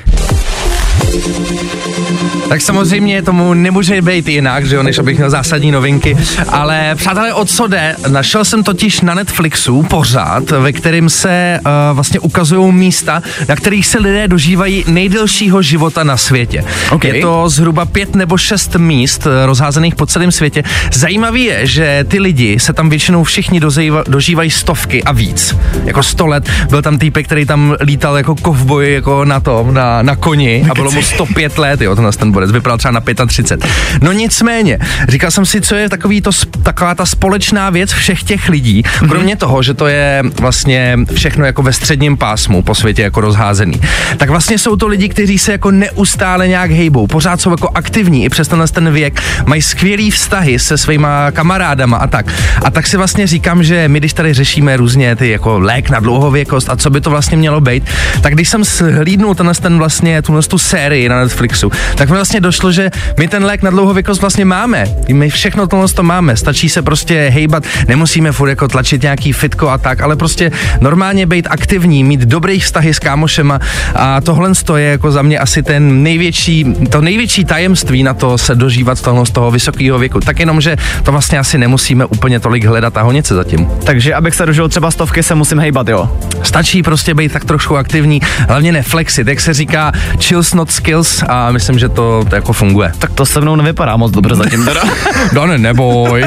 Tak 2.50 2.62
samozřejmě 2.62 3.22
tomu 3.22 3.54
nemůže 3.54 4.02
být 4.02 4.28
jinak, 4.28 4.66
že 4.66 4.76
jo, 4.76 4.84
než 4.84 5.00
abych 5.00 5.18
měl 5.18 5.30
zásadní 5.30 5.72
novinky. 5.72 6.18
Ale 6.48 6.96
přátelé, 6.96 7.34
o 7.34 7.46
co 7.46 7.68
jde? 7.68 7.96
Našel 8.08 8.46
jsem 8.46 8.64
totiž 8.64 9.02
na 9.02 9.14
Netflixu 9.14 9.84
pořád, 9.84 10.50
ve 10.50 10.72
kterým 10.72 11.10
se 11.10 11.60
uh, 11.66 11.72
vlastně 11.96 12.20
ukazují 12.20 12.74
místa, 12.74 13.24
na 13.50 13.56
kterých 13.56 13.88
se 13.88 14.00
lidé 14.00 14.28
dožívají 14.28 14.84
nejdelšího 14.88 15.62
života 15.62 16.04
na 16.04 16.18
světě. 16.18 16.66
Ok. 16.92 17.04
Je 17.04 17.22
to 17.22 17.50
zhruba 17.50 17.86
pět 17.86 18.16
nebo 18.16 18.38
šest 18.38 18.76
míst 18.76 19.28
eh, 19.28 19.46
rozházených 19.46 19.96
po 19.96 20.06
celém 20.06 20.32
světě. 20.32 20.64
Zajímavý 20.94 21.44
je, 21.44 21.68
že 21.68 22.06
ty 22.08 22.20
lidi 22.20 22.60
se 22.60 22.74
tam 22.74 22.90
většinou 22.90 23.24
všichni 23.24 23.60
dozejva, 23.60 24.04
dožívají 24.08 24.50
stovky 24.50 25.04
a 25.04 25.12
víc. 25.12 25.56
Jako 25.86 26.04
sto 26.04 26.28
let. 26.28 26.50
Byl 26.70 26.82
tam 26.82 26.98
týpek, 26.98 27.26
který 27.26 27.46
tam 27.46 27.76
lítal 27.82 28.18
jako 28.18 28.36
kovboj 28.36 28.94
jako 28.94 29.26
na 29.26 29.40
tom, 29.40 29.74
na, 29.74 30.02
na 30.02 30.16
koni 30.16 30.66
a 30.70 30.74
bylo 30.74 30.92
mu 30.92 30.99
105 31.02 31.58
let, 31.58 31.82
jo, 31.82 31.96
tenhle 31.96 32.12
ten 32.12 32.32
borec 32.32 32.52
vypadal 32.52 32.78
třeba 32.78 32.92
na 32.92 33.02
35. 33.28 33.72
No 34.02 34.12
nicméně, 34.12 34.80
říkal 35.08 35.32
jsem 35.32 35.46
si, 35.46 35.62
co 35.62 35.76
je 35.76 35.90
takový 35.90 36.22
to, 36.22 36.32
taková 36.64 36.96
ta 36.96 37.06
společná 37.06 37.70
věc 37.70 37.92
všech 37.92 38.24
těch 38.24 38.50
lidí, 38.50 38.84
kromě 39.10 39.36
toho, 39.36 39.64
že 39.64 39.74
to 39.74 39.88
je 39.88 40.24
vlastně 40.40 41.00
všechno 41.14 41.46
jako 41.46 41.62
ve 41.62 41.74
středním 41.74 42.18
pásmu 42.18 42.64
po 42.64 42.76
světě 42.76 43.02
jako 43.02 43.22
rozházený, 43.22 43.82
tak 44.18 44.30
vlastně 44.30 44.58
jsou 44.58 44.76
to 44.76 44.88
lidi, 44.88 45.10
kteří 45.10 45.40
se 45.40 45.52
jako 45.52 45.72
neustále 45.72 46.48
nějak 46.48 46.72
hejbou, 46.72 47.08
pořád 47.08 47.42
jsou 47.42 47.52
jako 47.52 47.70
aktivní 47.76 48.26
i 48.26 48.30
přes 48.30 48.48
tenhle 48.48 48.68
ten 48.68 48.94
věk, 48.94 49.22
mají 49.46 49.62
skvělý 49.62 50.12
vztahy 50.12 50.60
se 50.60 50.78
svýma 50.78 51.32
kamarádama 51.32 51.98
a 51.98 52.08
tak. 52.08 52.26
A 52.66 52.72
tak 52.72 52.88
si 52.88 52.98
vlastně 52.98 53.28
říkám, 53.28 53.64
že 53.64 53.88
my, 53.88 54.00
když 54.00 54.14
tady 54.14 54.34
řešíme 54.34 54.78
různě 54.78 55.16
ty 55.16 55.30
jako 55.30 55.60
lék 55.60 55.90
na 55.90 56.00
dlouhověkost 56.00 56.70
a 56.70 56.76
co 56.76 56.90
by 56.90 57.02
to 57.02 57.10
vlastně 57.10 57.38
mělo 57.38 57.62
být, 57.62 57.84
tak 58.22 58.34
když 58.34 58.50
jsem 58.50 58.64
shlídnul 58.64 59.36
tenhle 59.36 59.54
ten 59.54 59.78
vlastně 59.78 60.22
tuhle 60.22 60.42
tu 60.42 60.58
sérii 60.58 60.89
na 61.10 61.20
Netflixu, 61.20 61.72
tak 61.96 62.10
mi 62.10 62.16
vlastně 62.16 62.42
došlo, 62.42 62.72
že 62.72 62.90
my 63.18 63.28
ten 63.28 63.46
lék 63.46 63.62
na 63.62 63.70
dlouhověkost 63.70 64.22
vlastně 64.22 64.46
máme. 64.46 64.86
My 65.14 65.30
všechno 65.30 65.68
tohle 65.68 65.88
to 65.88 66.04
máme. 66.04 66.36
Stačí 66.36 66.70
se 66.70 66.82
prostě 66.82 67.30
hejbat, 67.34 67.64
nemusíme 67.88 68.32
furt 68.32 68.50
jako 68.50 68.68
tlačit 68.68 69.02
nějaký 69.02 69.34
fitko 69.34 69.70
a 69.70 69.78
tak, 69.78 70.02
ale 70.02 70.16
prostě 70.16 70.52
normálně 70.82 71.26
být 71.26 71.48
aktivní, 71.50 72.04
mít 72.04 72.20
dobrý 72.20 72.60
vztahy 72.60 72.94
s 72.94 73.00
kámošema 73.00 73.60
a 73.96 74.22
tohle 74.22 74.52
je 74.78 74.86
jako 74.86 75.12
za 75.12 75.22
mě 75.22 75.40
asi 75.40 75.64
ten 75.64 76.04
největší, 76.04 76.66
to 76.90 77.02
největší 77.02 77.46
tajemství 77.46 78.04
na 78.04 78.14
to 78.14 78.38
se 78.38 78.56
dožívat 78.56 79.02
toho, 79.02 79.26
z 79.26 79.32
toho 79.32 79.52
vysokého 79.52 80.00
věku. 80.00 80.20
Tak 80.20 80.40
jenom, 80.40 80.62
že 80.62 80.76
to 81.04 81.12
vlastně 81.12 81.40
asi 81.40 81.58
nemusíme 81.58 82.06
úplně 82.06 82.40
tolik 82.40 82.66
hledat 82.66 82.98
a 82.98 83.02
honit 83.02 83.28
se 83.28 83.36
zatím. 83.36 83.68
Takže 83.84 84.14
abych 84.14 84.36
se 84.36 84.46
dožil 84.46 84.70
třeba 84.70 84.92
stovky, 84.92 85.24
se 85.24 85.36
musím 85.36 85.60
hejbat, 85.60 85.88
jo. 85.88 86.18
Stačí 86.44 86.84
prostě 86.84 87.14
být 87.14 87.32
tak 87.32 87.46
trošku 87.46 87.78
aktivní, 87.78 88.22
hlavně 88.48 88.72
neflexit, 88.72 89.28
jak 89.28 89.40
se 89.40 89.54
říká 89.54 89.92
chills 90.20 90.54
not 90.54 90.72
skills 90.80 91.24
a 91.28 91.52
myslím, 91.52 91.80
že 91.80 91.90
to, 91.90 92.26
to 92.30 92.36
jako 92.36 92.54
funguje. 92.54 92.92
Tak 93.00 93.12
to 93.14 93.26
se 93.26 93.42
mnou 93.42 93.56
nevypadá 93.56 93.98
moc 93.98 94.12
dobře 94.12 94.36
zatím 94.36 94.66
teda. 94.66 94.82
No 95.34 95.48
ne, 95.48 95.58
neboj. 95.58 96.24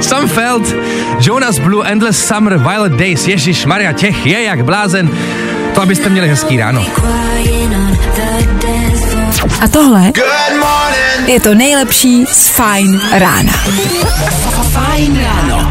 Sam 0.00 0.28
Feld, 0.28 0.74
Jonas 1.20 1.58
Blue, 1.58 1.86
Endless 1.86 2.26
Summer, 2.26 2.58
Violet 2.58 2.92
Days, 2.92 3.28
Ježíš 3.28 3.66
Maria, 3.66 3.92
těch 3.92 4.26
je 4.26 4.42
jak 4.42 4.64
blázen. 4.64 5.10
To 5.74 5.82
abyste 5.82 6.08
měli 6.08 6.28
hezký 6.28 6.56
ráno. 6.56 6.86
A 9.60 9.68
tohle 9.68 10.12
je 11.26 11.40
to 11.40 11.54
nejlepší 11.54 12.24
z 12.32 12.48
Fajn 12.48 13.00
rána. 13.12 13.52
Fajn 14.72 15.20
ráno. 15.24 15.70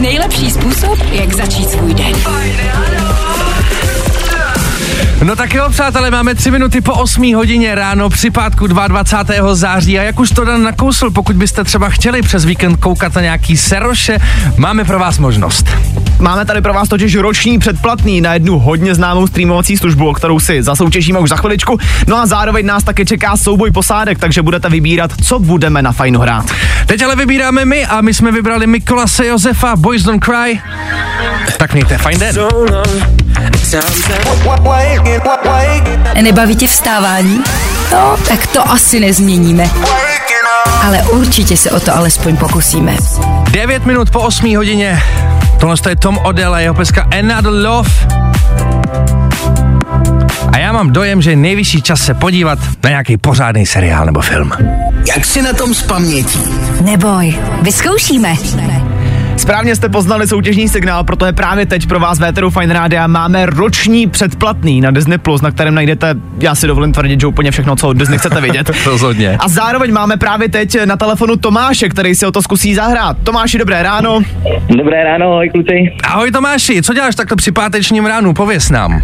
Nejlepší 0.00 0.50
způsob, 0.50 0.98
jak 1.12 1.34
začít 1.34 1.70
svůj 1.70 1.94
den. 1.94 2.12
No 5.24 5.36
tak 5.36 5.54
jo, 5.54 5.70
přátelé, 5.70 6.10
máme 6.10 6.34
tři 6.34 6.50
minuty 6.50 6.80
po 6.80 6.92
8 6.92 7.34
hodině 7.34 7.74
ráno 7.74 8.08
při 8.10 8.30
pátku 8.30 8.66
22. 8.66 9.54
září 9.54 9.98
a 9.98 10.02
jak 10.02 10.20
už 10.20 10.30
to 10.30 10.44
Dan 10.44 10.62
nakousl, 10.62 11.10
pokud 11.10 11.36
byste 11.36 11.64
třeba 11.64 11.88
chtěli 11.88 12.22
přes 12.22 12.44
víkend 12.44 12.76
koukat 12.76 13.14
na 13.14 13.20
nějaký 13.20 13.56
seroše, 13.56 14.18
máme 14.56 14.84
pro 14.84 14.98
vás 14.98 15.18
možnost. 15.18 15.66
Máme 16.18 16.44
tady 16.44 16.60
pro 16.60 16.74
vás 16.74 16.88
totiž 16.88 17.16
roční 17.16 17.58
předplatný 17.58 18.20
na 18.20 18.34
jednu 18.34 18.58
hodně 18.58 18.94
známou 18.94 19.26
streamovací 19.26 19.76
službu, 19.76 20.08
o 20.08 20.14
kterou 20.14 20.40
si 20.40 20.62
zasoutěžíme 20.62 21.18
už 21.18 21.28
za 21.28 21.36
chviličku. 21.36 21.78
No 22.06 22.16
a 22.16 22.26
zároveň 22.26 22.66
nás 22.66 22.84
taky 22.84 23.04
čeká 23.04 23.36
souboj 23.36 23.70
posádek, 23.70 24.18
takže 24.18 24.42
budete 24.42 24.68
vybírat, 24.68 25.10
co 25.24 25.38
budeme 25.38 25.82
na 25.82 25.92
fajnu 25.92 26.20
hrát. 26.20 26.46
Teď 26.86 27.02
ale 27.02 27.16
vybíráme 27.16 27.64
my 27.64 27.86
a 27.86 28.00
my 28.00 28.14
jsme 28.14 28.32
vybrali 28.32 28.66
Mikolase 28.66 29.26
Josefa, 29.26 29.76
Boys 29.76 30.02
Don't 30.02 30.24
Cry. 30.24 30.60
Tak 31.58 31.65
mějte 31.76 31.98
fajn 31.98 32.18
den. 32.18 32.36
Nebaví 36.22 36.56
tě 36.56 36.66
vstávání? 36.66 37.40
No, 37.92 38.16
tak 38.28 38.46
to 38.46 38.70
asi 38.70 39.00
nezměníme. 39.00 39.70
Ale 40.82 41.02
určitě 41.02 41.56
se 41.56 41.70
o 41.70 41.80
to 41.80 41.96
alespoň 41.96 42.36
pokusíme. 42.36 42.96
9 43.50 43.86
minut 43.86 44.10
po 44.10 44.20
8 44.20 44.56
hodině. 44.56 45.02
Tohle 45.60 45.76
je 45.88 45.96
Tom 45.96 46.18
Odell 46.18 46.54
a 46.54 46.60
jeho 46.60 46.74
peska 46.74 47.08
Another 47.18 47.52
Love. 47.52 47.90
A 50.52 50.58
já 50.58 50.72
mám 50.72 50.92
dojem, 50.92 51.22
že 51.22 51.30
je 51.30 51.36
nejvyšší 51.36 51.82
čas 51.82 52.00
se 52.00 52.14
podívat 52.14 52.58
na 52.84 52.90
nějaký 52.90 53.16
pořádný 53.16 53.66
seriál 53.66 54.06
nebo 54.06 54.20
film. 54.20 54.52
Jak 55.08 55.24
si 55.24 55.42
na 55.42 55.52
tom 55.52 55.74
s 55.74 55.82
pamětí? 55.82 56.40
Neboj, 56.80 57.38
vyzkoušíme. 57.62 58.36
Správně 59.36 59.76
jste 59.76 59.88
poznali 59.88 60.26
soutěžní 60.26 60.68
signál, 60.68 61.04
protože 61.04 61.32
právě 61.32 61.66
teď 61.66 61.86
pro 61.86 62.00
vás 62.00 62.18
Véteru 62.18 62.50
Fine 62.50 62.74
Rádia 62.74 63.06
máme 63.06 63.46
roční 63.46 64.06
předplatný 64.06 64.80
na 64.80 64.90
Disney+, 64.90 65.18
Plus, 65.18 65.42
na 65.42 65.50
kterém 65.50 65.74
najdete, 65.74 66.14
já 66.40 66.54
si 66.54 66.66
dovolím 66.66 66.92
tvrdit, 66.92 67.20
že 67.20 67.26
úplně 67.26 67.50
všechno, 67.50 67.76
co 67.76 67.88
od 67.88 67.96
Disney 67.96 68.18
chcete 68.18 68.40
vidět. 68.40 68.70
Rozhodně. 68.86 69.36
A 69.40 69.48
zároveň 69.48 69.92
máme 69.92 70.16
právě 70.16 70.48
teď 70.48 70.84
na 70.84 70.96
telefonu 70.96 71.36
Tomáše, 71.36 71.88
který 71.88 72.14
si 72.14 72.26
o 72.26 72.32
to 72.32 72.42
zkusí 72.42 72.74
zahrát. 72.74 73.16
Tomáši, 73.24 73.58
dobré 73.58 73.82
ráno. 73.82 74.20
Dobré 74.68 75.04
ráno, 75.04 75.32
ahoj 75.32 75.48
kluci. 75.48 75.92
Ahoj 76.04 76.30
Tomáši, 76.30 76.82
co 76.82 76.94
děláš 76.94 77.14
takhle 77.14 77.36
při 77.36 77.52
pátečním 77.52 78.06
ránu, 78.06 78.34
pověs 78.34 78.70
nám. 78.70 79.02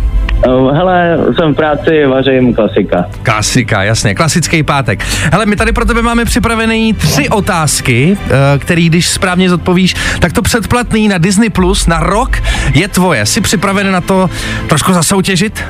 Uh, 0.48 0.76
hele, 0.76 1.18
jsem 1.34 1.52
v 1.52 1.56
práci, 1.56 2.06
vařím 2.06 2.54
klasika. 2.54 3.04
Klasika, 3.22 3.82
jasně, 3.82 4.14
klasický 4.14 4.62
pátek. 4.62 5.04
Hele, 5.32 5.46
my 5.46 5.56
tady 5.56 5.72
pro 5.72 5.84
tebe 5.84 6.02
máme 6.02 6.24
připravené 6.24 6.94
tři 6.98 7.28
otázky, 7.28 8.16
eh, 8.24 8.58
který 8.58 8.88
když 8.88 9.08
správně 9.08 9.50
zodpovíš, 9.50 9.94
tak 10.22 10.32
to 10.32 10.42
předplatný 10.42 11.08
na 11.08 11.18
Disney 11.18 11.50
Plus 11.50 11.86
na 11.86 12.00
rok 12.00 12.42
je 12.74 12.88
tvoje. 12.88 13.26
Jsi 13.26 13.40
připravený 13.40 13.92
na 13.92 14.00
to 14.00 14.30
trošku 14.68 14.92
zasoutěžit? 14.92 15.64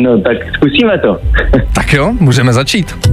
No 0.00 0.20
tak 0.20 0.36
zkusíme 0.54 0.98
to. 0.98 1.20
tak 1.72 1.92
jo, 1.92 2.12
můžeme 2.20 2.52
začít. 2.52 3.08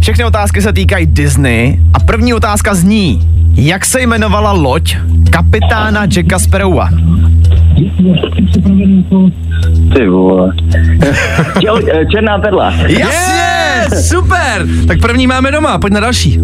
Všechny 0.00 0.24
otázky 0.24 0.62
se 0.62 0.72
týkají 0.72 1.06
Disney 1.06 1.80
a 1.94 2.00
první 2.00 2.34
otázka 2.34 2.74
zní, 2.74 3.20
jak 3.54 3.84
se 3.84 4.00
jmenovala 4.00 4.52
loď 4.52 4.96
kapitána 5.30 6.06
Jacka 6.16 6.38
Sparrowa? 6.38 6.88
Ty 9.94 10.06
vole. 10.06 10.52
Eh, 11.92 12.06
černá 12.06 12.38
perla. 12.38 12.74
Jasně, 12.86 14.00
super! 14.00 14.66
Tak 14.88 15.00
první 15.00 15.26
máme 15.26 15.50
doma, 15.50 15.78
pojď 15.78 15.92
na 15.92 16.00
další. 16.00 16.40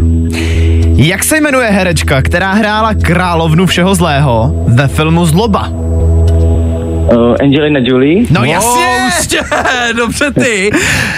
Jak 0.96 1.24
se 1.24 1.40
jmenuje 1.40 1.70
herečka, 1.70 2.22
která 2.22 2.52
hrála 2.52 2.94
královnu 2.94 3.66
všeho 3.66 3.94
zlého 3.94 4.64
ve 4.66 4.88
filmu 4.88 5.26
Zloba? 5.26 5.68
Uh, 5.68 7.34
Angelina 7.42 7.80
Jolie. 7.82 8.24
No 8.30 8.44
jasně! 8.44 8.86
Prostě, 9.12 9.40
dobře 9.96 10.30
ty. 10.30 10.70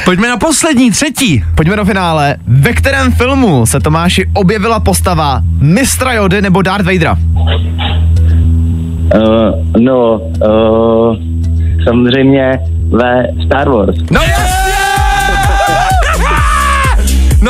Pojďme 0.04 0.28
na 0.28 0.36
poslední, 0.36 0.90
třetí. 0.90 1.44
Pojďme 1.54 1.76
do 1.76 1.84
finále. 1.84 2.36
Ve 2.46 2.72
kterém 2.72 3.12
filmu 3.12 3.66
se 3.66 3.80
Tomáši 3.80 4.30
objevila 4.34 4.80
postava 4.80 5.40
Mistra 5.60 6.12
Jody 6.12 6.42
nebo 6.42 6.62
Darth 6.62 6.86
Vadera? 6.86 7.16
Uh, 7.34 7.50
no, 9.78 10.20
uh, 10.20 11.16
samozřejmě 11.84 12.58
ve 12.88 13.26
Star 13.46 13.68
Wars. 13.68 13.96
No 14.10 14.20
jasně! 14.22 14.53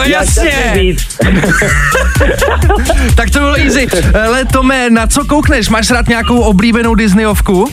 Jasně! 0.05 0.75
tak 3.17 3.31
to 3.31 3.39
bylo 3.39 3.59
easy. 3.59 3.89
Ale 4.25 4.45
Tome, 4.45 4.91
na 4.91 5.07
co 5.07 5.25
koukneš? 5.25 5.69
Máš 5.69 5.91
rád 5.91 6.09
nějakou 6.09 6.41
oblíbenou 6.41 6.95
Disneyovku? 6.95 7.73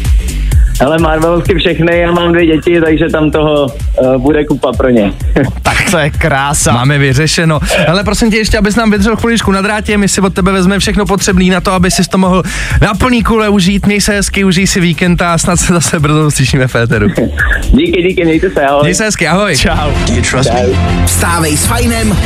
Ale 0.86 0.98
Marvelovky 0.98 1.56
všechny, 1.56 2.00
já 2.00 2.12
mám 2.12 2.32
dvě 2.32 2.46
děti, 2.46 2.82
takže 2.82 3.06
tam 3.12 3.32
toho 3.32 3.65
uh, 3.65 4.15
bude 4.17 4.46
kupa 4.46 4.74
pro 4.74 4.89
ně. 4.89 5.13
tak 5.62 5.91
to 5.91 5.98
je 5.98 6.10
krása. 6.10 6.72
Máme 6.74 6.98
vyřešeno. 6.98 7.60
Ale 7.88 8.04
prosím 8.04 8.32
tě 8.32 8.38
ještě, 8.38 8.58
abys 8.58 8.76
nám 8.76 8.91
vydržel 8.91 9.15
chviličku 9.15 9.52
na 9.52 9.62
drátě, 9.62 9.98
my 9.98 10.08
si 10.08 10.22
od 10.22 10.34
tebe 10.34 10.52
vezmeme 10.52 10.80
všechno 10.80 11.06
potřebné 11.06 11.46
na 11.46 11.62
to, 11.62 11.72
aby 11.72 11.91
si 11.91 12.04
to 12.10 12.17
mohl 12.17 12.44
na 12.82 12.94
plný 12.94 13.24
kule 13.24 13.50
užít. 13.50 13.86
Měj 13.86 14.02
se 14.02 14.13
hezky, 14.13 14.44
užij 14.44 14.67
si 14.67 14.80
víkend 14.80 15.22
a 15.22 15.38
snad 15.38 15.58
se 15.58 15.74
zase 15.74 16.00
brzo 16.00 16.32
slyšíme 16.32 16.67
v 16.67 16.76
éteru. 16.76 17.08
díky, 17.72 18.02
díky, 18.02 18.26
mějte 18.26 18.50
se, 18.50 18.65
ahoj. 18.65 18.82
Měj 18.84 18.96
se 18.96 19.04
hezky, 19.04 19.28
ahoj. 19.28 19.58
Čau. 19.58 19.91
Do 20.08 20.13
you 20.13 20.22
trust 20.32 20.54
me? 20.54 20.65
Vstávej 21.06 21.58
s 21.58 21.65
Fajnem 21.65 22.17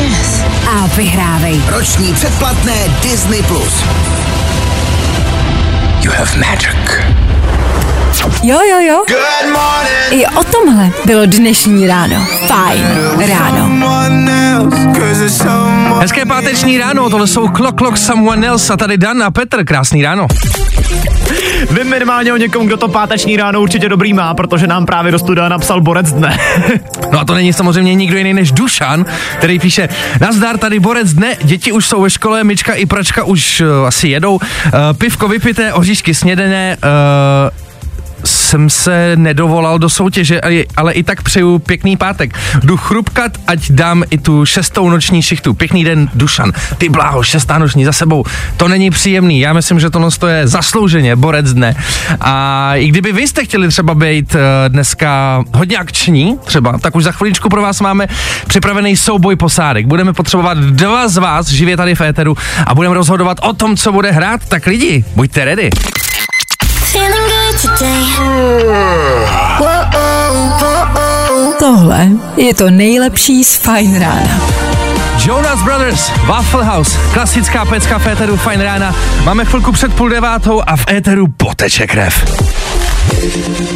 Yes. 0.00 0.42
A 0.70 0.86
vyhrávej. 0.96 1.60
roční 1.68 2.14
předplatné 2.14 2.74
Disney+. 3.02 3.42
Plus. 3.42 3.84
You 6.02 6.10
have 6.12 6.30
magic. 6.38 7.15
Jo, 8.42 8.58
jo, 8.70 8.78
jo. 8.80 9.04
Good 9.08 9.52
morning. 9.52 10.22
I 10.22 10.26
o 10.26 10.44
tomhle 10.44 10.90
bylo 11.04 11.26
dnešní 11.26 11.86
ráno. 11.86 12.26
Fajn 12.46 12.82
ráno. 13.28 13.70
Hezké 16.00 16.26
páteční 16.26 16.78
ráno, 16.78 17.10
tohle 17.10 17.26
jsou 17.26 17.48
Clock 17.48 17.78
Clock 17.78 17.96
Someone 17.98 18.46
Else 18.46 18.72
a 18.72 18.76
tady 18.76 18.98
Dan 18.98 19.22
a 19.22 19.30
Petr, 19.30 19.64
krásný 19.64 20.02
ráno. 20.02 20.26
Vím 21.70 21.90
minimálně 21.90 22.32
o 22.32 22.36
někom, 22.36 22.66
kdo 22.66 22.76
to 22.76 22.88
páteční 22.88 23.36
ráno 23.36 23.60
určitě 23.60 23.88
dobrý 23.88 24.12
má, 24.12 24.34
protože 24.34 24.66
nám 24.66 24.86
právě 24.86 25.12
do 25.12 25.18
studia 25.18 25.48
napsal 25.48 25.80
Borec 25.80 26.12
dne. 26.12 26.38
No 27.12 27.20
a 27.20 27.24
to 27.24 27.34
není 27.34 27.52
samozřejmě 27.52 27.94
nikdo 27.94 28.18
jiný 28.18 28.34
než 28.34 28.52
Dušan, 28.52 29.06
který 29.38 29.58
píše, 29.58 29.88
nazdar, 30.20 30.58
tady 30.58 30.80
borec 30.80 31.12
dne, 31.12 31.36
děti 31.42 31.72
už 31.72 31.86
jsou 31.86 32.02
ve 32.02 32.10
škole, 32.10 32.44
myčka 32.44 32.74
i 32.74 32.86
pračka 32.86 33.24
už 33.24 33.60
uh, 33.60 33.86
asi 33.86 34.08
jedou, 34.08 34.34
uh, 34.34 34.40
pivko 34.98 35.28
vypité, 35.28 35.72
oříšky 35.72 36.14
snědené, 36.14 36.76
uh, 36.76 37.65
jsem 38.26 38.70
se 38.70 39.12
nedovolal 39.16 39.78
do 39.78 39.90
soutěže, 39.90 40.40
ale- 40.76 40.92
i 40.92 41.02
tak 41.02 41.22
přeju 41.22 41.58
pěkný 41.58 41.96
pátek. 41.96 42.34
Jdu 42.62 42.76
chrupkat, 42.76 43.32
ať 43.46 43.70
dám 43.70 44.04
i 44.10 44.18
tu 44.18 44.46
šestou 44.46 44.90
noční 44.90 45.22
šichtu. 45.22 45.54
Pěkný 45.54 45.84
den, 45.84 46.10
Dušan. 46.14 46.52
Ty 46.78 46.88
bláho, 46.88 47.22
šestá 47.22 47.58
noční 47.58 47.84
za 47.84 47.92
sebou. 47.92 48.24
To 48.56 48.68
není 48.68 48.90
příjemný. 48.90 49.40
Já 49.40 49.52
myslím, 49.52 49.80
že 49.80 49.90
tohle 49.90 50.10
to 50.18 50.26
je 50.26 50.48
zaslouženě 50.48 51.16
borec 51.16 51.52
dne. 51.52 51.74
A 52.20 52.72
i 52.74 52.88
kdyby 52.88 53.12
vy 53.12 53.28
jste 53.28 53.44
chtěli 53.44 53.68
třeba 53.68 53.94
být 53.94 54.34
eh, 54.34 54.68
dneska 54.68 55.42
hodně 55.54 55.76
akční, 55.76 56.38
třeba, 56.44 56.78
tak 56.78 56.96
už 56.96 57.04
za 57.04 57.12
chviličku 57.12 57.48
pro 57.48 57.62
vás 57.62 57.80
máme 57.80 58.06
připravený 58.46 58.96
souboj 58.96 59.36
posádek. 59.36 59.86
Budeme 59.86 60.12
potřebovat 60.12 60.58
dva 60.58 61.08
z 61.08 61.16
vás 61.16 61.48
živě 61.48 61.76
tady 61.76 61.94
v 61.94 62.00
éteru 62.00 62.36
a 62.66 62.74
budeme 62.74 62.94
rozhodovat 62.94 63.38
o 63.42 63.52
tom, 63.52 63.76
co 63.76 63.92
bude 63.92 64.10
hrát. 64.10 64.40
Tak 64.48 64.66
lidi, 64.66 65.04
buďte 65.16 65.44
ready. 65.44 65.70
Feeling 66.96 67.28
good 67.28 67.60
today. 67.60 68.02
Tohle 71.58 72.08
je 72.36 72.54
to 72.54 72.70
nejlepší 72.70 73.44
z 73.44 73.56
Fajn 73.56 74.00
rána. 74.00 74.40
Jonas 75.26 75.62
Brothers, 75.62 76.12
Waffle 76.26 76.64
House, 76.64 76.98
klasická 77.12 77.64
pecka 77.64 77.98
v 77.98 78.06
éteru 78.06 78.36
Fine 78.36 78.64
Rána. 78.64 78.94
Máme 79.24 79.44
chvilku 79.44 79.72
před 79.72 79.94
půl 79.94 80.08
devátou 80.08 80.62
a 80.66 80.76
v 80.76 80.88
éteru 80.88 81.26
poteče 81.36 81.86
krev. 81.86 82.24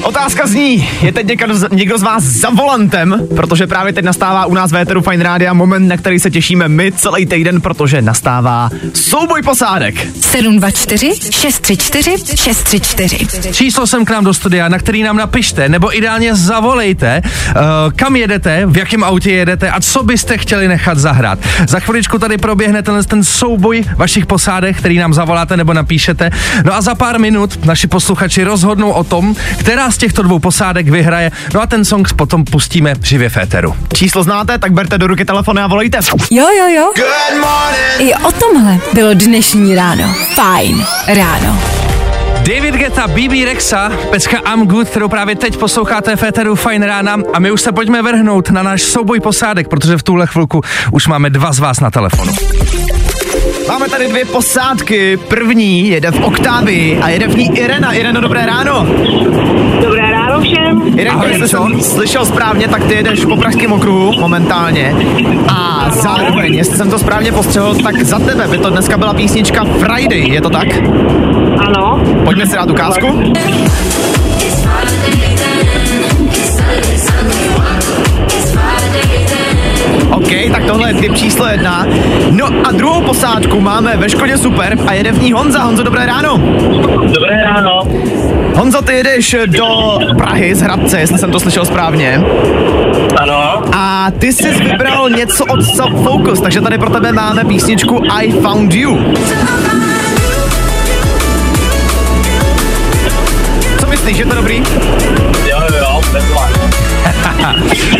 Otázka 0.02 0.46
zní, 0.46 0.88
je 1.02 1.12
teď 1.12 1.26
někdo, 1.26 1.54
z- 1.54 1.68
někdo 1.72 1.98
z 1.98 2.02
vás 2.02 2.22
za 2.24 2.50
volantem, 2.50 3.20
protože 3.36 3.66
právě 3.66 3.92
teď 3.92 4.04
nastává 4.04 4.46
u 4.46 4.54
nás 4.54 4.72
v 4.72 4.76
Éteru 4.76 5.00
Fine 5.02 5.24
Rádia 5.24 5.52
moment, 5.52 5.88
na 5.88 5.96
který 5.96 6.18
se 6.18 6.30
těšíme 6.30 6.68
my 6.68 6.92
celý 6.92 7.26
týden, 7.26 7.60
protože 7.60 8.02
nastává 8.02 8.70
souboj 8.94 9.42
posádek. 9.42 9.94
724 10.20 11.10
634 11.30 12.36
634. 12.36 13.52
Číslo 13.52 13.86
sem 13.86 14.04
k 14.04 14.10
nám 14.10 14.24
do 14.24 14.34
studia, 14.34 14.68
na 14.68 14.78
který 14.78 15.02
nám 15.02 15.16
napište, 15.16 15.68
nebo 15.68 15.96
ideálně 15.96 16.34
zavolejte, 16.34 17.22
uh, 17.24 17.52
kam 17.96 18.16
jedete, 18.16 18.62
v 18.66 18.76
jakém 18.76 19.04
autě 19.04 19.30
jedete 19.32 19.70
a 19.70 19.80
co 19.80 20.02
byste 20.02 20.38
chtěli 20.38 20.68
nechat 20.68 20.98
zahrát. 20.98 21.38
Za 21.68 21.80
chviličku 21.80 22.18
tady 22.18 22.38
proběhne 22.38 22.82
ten, 22.82 23.04
ten 23.04 23.24
souboj 23.24 23.84
vašich 23.96 24.26
posádek, 24.26 24.76
který 24.76 24.98
nám 24.98 25.14
zavoláte 25.14 25.56
nebo 25.56 25.72
napíšete. 25.72 26.30
No 26.64 26.74
a 26.74 26.80
za 26.80 26.94
pár 26.94 27.18
minut 27.20 27.64
naši 27.64 27.86
posluchači 27.86 28.44
rozhodnou 28.44 28.90
o 28.90 29.04
tom, 29.04 29.19
která 29.58 29.90
z 29.90 29.98
těchto 29.98 30.22
dvou 30.22 30.38
posádek 30.38 30.88
vyhraje. 30.88 31.30
No 31.54 31.62
a 31.62 31.66
ten 31.66 31.84
song 31.84 32.12
potom 32.12 32.44
pustíme 32.44 32.94
živě 33.02 33.28
v 33.28 33.36
éteru. 33.36 33.74
Číslo 33.94 34.22
znáte, 34.22 34.58
tak 34.58 34.72
berte 34.72 34.98
do 34.98 35.06
ruky 35.06 35.24
telefony 35.24 35.60
a 35.60 35.66
volejte. 35.66 35.98
Jo, 36.30 36.46
jo, 36.58 36.66
jo. 36.68 36.92
Good 36.96 37.40
morning. 37.40 38.10
I 38.10 38.14
o 38.14 38.32
tomhle 38.32 38.78
bylo 38.92 39.14
dnešní 39.14 39.74
ráno. 39.74 40.14
Fajn 40.34 40.84
ráno. 41.06 41.58
David 42.40 42.74
Geta, 42.74 43.08
BB 43.08 43.44
Rexa, 43.44 43.90
pecka 44.10 44.38
I'm 44.52 44.66
Good, 44.66 44.88
kterou 44.88 45.08
právě 45.08 45.36
teď 45.36 45.56
posloucháte 45.56 46.16
v 46.16 46.22
éteru 46.22 46.54
Fine 46.54 46.86
Rána 46.86 47.16
a 47.32 47.38
my 47.38 47.50
už 47.50 47.60
se 47.60 47.72
pojďme 47.72 48.02
vrhnout 48.02 48.50
na 48.50 48.62
náš 48.62 48.82
souboj 48.82 49.20
posádek, 49.20 49.68
protože 49.68 49.98
v 49.98 50.02
tuhle 50.02 50.26
chvilku 50.26 50.62
už 50.92 51.06
máme 51.06 51.30
dva 51.30 51.52
z 51.52 51.58
vás 51.58 51.80
na 51.80 51.90
telefonu. 51.90 52.32
Máme 53.70 53.88
tady 53.88 54.08
dvě 54.08 54.24
posádky. 54.24 55.16
První 55.16 55.88
jede 55.88 56.10
v 56.10 56.24
Oktávii 56.24 56.98
a 56.98 57.08
jede 57.08 57.28
v 57.28 57.36
ní 57.36 57.58
Irena. 57.58 57.92
Ireno, 57.92 58.20
dobré 58.20 58.46
ráno. 58.46 58.86
Dobré 59.82 60.10
ráno 60.10 60.40
všem. 60.40 60.98
Irena, 60.98 61.14
Ahoj, 61.14 61.28
jestli 61.30 61.48
jsem 61.48 61.80
slyšel 61.80 62.26
správně, 62.26 62.68
tak 62.68 62.84
ty 62.84 62.94
jedeš 62.94 63.24
po 63.24 63.36
pražském 63.36 63.72
okruhu 63.72 64.12
momentálně. 64.20 64.94
A 65.48 65.90
zároveň, 65.90 66.54
jestli 66.54 66.76
jsem 66.76 66.90
to 66.90 66.98
správně 66.98 67.32
postřehl, 67.32 67.74
tak 67.82 68.02
za 68.02 68.18
tebe 68.18 68.48
by 68.48 68.58
to 68.58 68.70
dneska 68.70 68.98
byla 68.98 69.14
písnička 69.14 69.64
Friday, 69.64 70.28
je 70.28 70.40
to 70.40 70.50
tak? 70.50 70.68
Ano. 71.58 72.02
Pojďme 72.24 72.46
si 72.46 72.56
dát 72.56 72.70
ukázku. 72.70 73.32
OK, 80.10 80.28
tak 80.52 80.64
tohle 80.64 80.90
je 80.90 80.94
typ 80.94 81.14
číslo 81.16 81.46
jedna. 81.46 81.86
No 82.30 82.46
a 82.64 82.72
druhou 82.72 83.02
posádku 83.02 83.60
máme 83.60 83.96
ve 83.96 84.10
Škodě 84.10 84.38
Super 84.38 84.78
a 84.86 84.92
jede 84.92 85.12
v 85.12 85.22
ní 85.22 85.32
Honza. 85.32 85.62
Honzo, 85.62 85.82
dobré 85.82 86.06
ráno. 86.06 86.38
Dobré 87.14 87.44
ráno. 87.44 87.82
Honzo, 88.54 88.82
ty 88.82 88.92
jedeš 88.92 89.36
do 89.46 89.98
Prahy 90.16 90.54
z 90.54 90.62
Hradce, 90.62 91.00
jestli 91.00 91.18
jsem 91.18 91.30
to 91.30 91.40
slyšel 91.40 91.64
správně. 91.64 92.22
Ano. 93.16 93.62
A 93.72 94.10
ty 94.18 94.32
jsi 94.32 94.50
vybral 94.50 95.10
něco 95.10 95.44
od 95.44 95.62
Sub 95.64 96.04
Focus, 96.04 96.40
takže 96.40 96.60
tady 96.60 96.78
pro 96.78 96.90
tebe 96.90 97.12
máme 97.12 97.44
písničku 97.44 98.02
I 98.10 98.32
Found 98.32 98.74
You. 98.74 98.98
Co 103.80 103.86
myslíš, 103.86 104.18
je 104.18 104.26
to 104.26 104.34
dobrý? 104.34 104.62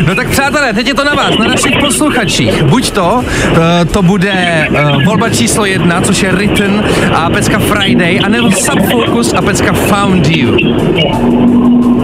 No 0.06 0.14
tak 0.14 0.28
přátelé, 0.28 0.72
teď 0.72 0.86
je 0.86 0.94
to 0.94 1.04
na 1.04 1.14
vás, 1.14 1.38
na 1.38 1.46
našich 1.46 1.78
posluchačích. 1.78 2.62
Buď 2.62 2.90
to, 2.90 3.24
eh, 3.24 3.84
to 3.84 4.02
bude 4.02 4.68
uh, 4.70 5.04
volba 5.04 5.30
číslo 5.30 5.64
jedna, 5.64 6.00
což 6.00 6.22
je 6.22 6.32
Written 6.32 6.84
a 7.14 7.30
pecka 7.30 7.58
Friday, 7.58 8.20
anebo 8.24 8.52
Subfocus 8.52 9.32
a 9.34 9.42
pecka 9.42 9.72
Found 9.72 10.28
You. 10.28 10.56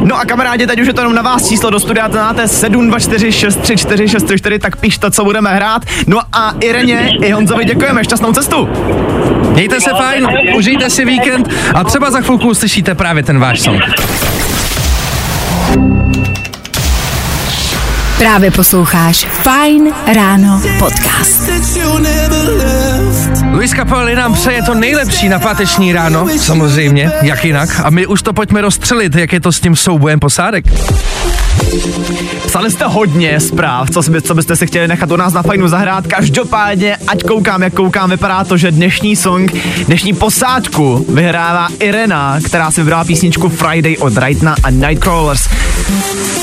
No 0.04 0.18
a 0.18 0.24
kamarádi, 0.24 0.66
teď 0.66 0.80
už 0.80 0.86
je 0.86 0.94
to 0.94 1.00
jenom 1.00 1.14
na 1.14 1.22
vás 1.22 1.48
číslo 1.48 1.70
do 1.70 1.80
studia, 1.80 2.08
to 2.08 2.16
máte 2.16 2.48
724 2.48 3.32
634 3.32 4.08
634, 4.08 4.58
tak 4.58 4.76
pište, 4.76 5.10
co 5.10 5.24
budeme 5.24 5.54
hrát. 5.54 5.82
No 6.06 6.20
a 6.32 6.54
Ireně 6.60 7.10
i 7.22 7.30
Honzovi 7.30 7.64
děkujeme, 7.64 8.04
šťastnou 8.04 8.32
cestu. 8.32 8.68
Mějte 9.52 9.80
se 9.80 9.90
fajn, 9.90 10.28
užijte 10.56 10.90
si 10.90 11.04
víkend 11.04 11.48
a 11.74 11.84
třeba 11.84 12.10
za 12.10 12.20
chvilku 12.20 12.48
uslyšíte 12.48 12.94
právě 12.94 13.22
ten 13.22 13.38
váš 13.38 13.60
song. 13.60 13.82
Právě 18.18 18.50
posloucháš 18.50 19.26
Fine 19.26 19.90
Ráno 20.14 20.62
podcast. 20.78 21.50
Luis 23.52 23.70
Capaldi 23.70 24.14
nám 24.14 24.34
přeje 24.34 24.62
to 24.62 24.74
nejlepší 24.74 25.28
na 25.28 25.38
páteční 25.38 25.92
ráno, 25.92 26.26
samozřejmě, 26.38 27.12
jak 27.22 27.44
jinak. 27.44 27.80
A 27.84 27.90
my 27.90 28.06
už 28.06 28.22
to 28.22 28.32
pojďme 28.32 28.60
rozstřelit, 28.60 29.14
jak 29.14 29.32
je 29.32 29.40
to 29.40 29.52
s 29.52 29.60
tím 29.60 29.76
soubojem 29.76 30.20
posádek. 30.20 30.64
Psali 32.46 32.70
jste 32.70 32.84
hodně 32.84 33.40
zpráv, 33.40 33.90
co, 33.90 34.10
by, 34.10 34.22
co 34.22 34.34
byste 34.34 34.56
si 34.56 34.66
chtěli 34.66 34.88
nechat 34.88 35.10
u 35.10 35.16
nás 35.16 35.32
na 35.32 35.42
fajnu 35.42 35.68
zahrát. 35.68 36.06
Každopádně, 36.06 36.96
ať 37.06 37.22
koukám, 37.22 37.62
jak 37.62 37.74
koukám, 37.74 38.10
vypadá 38.10 38.44
to, 38.44 38.56
že 38.56 38.70
dnešní 38.70 39.16
song, 39.16 39.52
dnešní 39.86 40.12
posádku 40.12 41.06
vyhrává 41.08 41.68
Irena, 41.80 42.38
která 42.44 42.70
si 42.70 42.80
vybrala 42.80 43.04
písničku 43.04 43.48
Friday 43.48 43.96
od 44.00 44.18
Rightna 44.18 44.54
a 44.62 44.70
Nightcrawlers. 44.70 45.48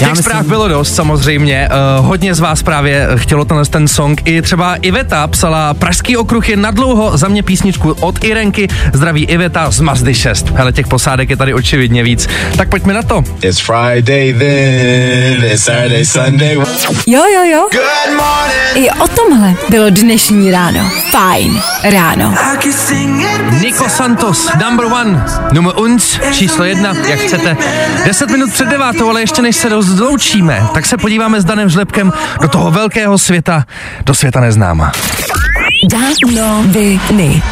Já 0.01 0.07
Těch 0.07 0.17
zpráv 0.17 0.45
bylo 0.45 0.67
dost 0.67 0.95
samozřejmě, 0.95 1.69
uh, 1.99 2.05
hodně 2.05 2.35
z 2.35 2.39
vás 2.39 2.63
právě 2.63 3.07
chtělo 3.15 3.45
tenhle 3.45 3.65
ten 3.65 3.87
song. 3.87 4.21
I 4.25 4.41
třeba 4.41 4.75
Iveta 4.75 5.27
psala 5.27 5.73
Pražský 5.73 6.17
okruh 6.17 6.49
je 6.49 6.57
nadlouho 6.57 7.17
za 7.17 7.27
mě 7.27 7.43
písničku 7.43 7.91
od 7.91 8.23
Irenky. 8.23 8.67
Zdraví 8.93 9.23
Iveta 9.23 9.71
z 9.71 9.79
Mazdy 9.79 10.13
6. 10.13 10.49
Hele, 10.49 10.73
těch 10.73 10.87
posádek 10.87 11.29
je 11.29 11.37
tady 11.37 11.53
očividně 11.53 12.03
víc. 12.03 12.27
Tak 12.57 12.69
pojďme 12.69 12.93
na 12.93 13.03
to. 13.03 13.23
It's 13.41 13.59
Friday 13.59 14.33
then, 14.33 15.02
it's 15.03 15.63
Saturday, 15.63 16.05
Sunday. 16.05 16.55
Jo, 17.07 17.23
jo, 17.33 17.43
jo. 17.43 17.67
Good 17.71 18.15
morning. 18.15 18.75
I 18.75 18.89
o 18.91 19.07
tomhle 19.07 19.53
bylo 19.69 19.89
dnešní 19.89 20.51
ráno. 20.51 20.91
Fajn 21.11 21.61
ráno. 21.83 22.35
Nico 23.61 23.89
Santos, 23.89 24.49
number 24.65 24.85
one, 24.85 25.25
nummer 25.51 25.73
uns, 25.79 26.19
číslo 26.31 26.65
jedna, 26.65 26.93
jak 27.09 27.19
chcete. 27.19 27.57
10 28.05 28.29
minut 28.29 28.53
před 28.53 28.67
devátou, 28.67 29.09
ale 29.09 29.21
ještě 29.21 29.41
než 29.41 29.55
se 29.55 29.69
rozloučíme, 29.69 30.67
tak 30.73 30.85
se 30.85 30.97
podíváme 30.97 31.41
s 31.41 31.45
Danem 31.45 31.69
Žlepkem 31.69 32.13
do 32.41 32.47
toho 32.47 32.71
velkého 32.71 33.17
světa, 33.17 33.65
do 34.05 34.13
světa 34.13 34.39
neznáma. 34.39 34.91
Danoviny. 35.91 37.43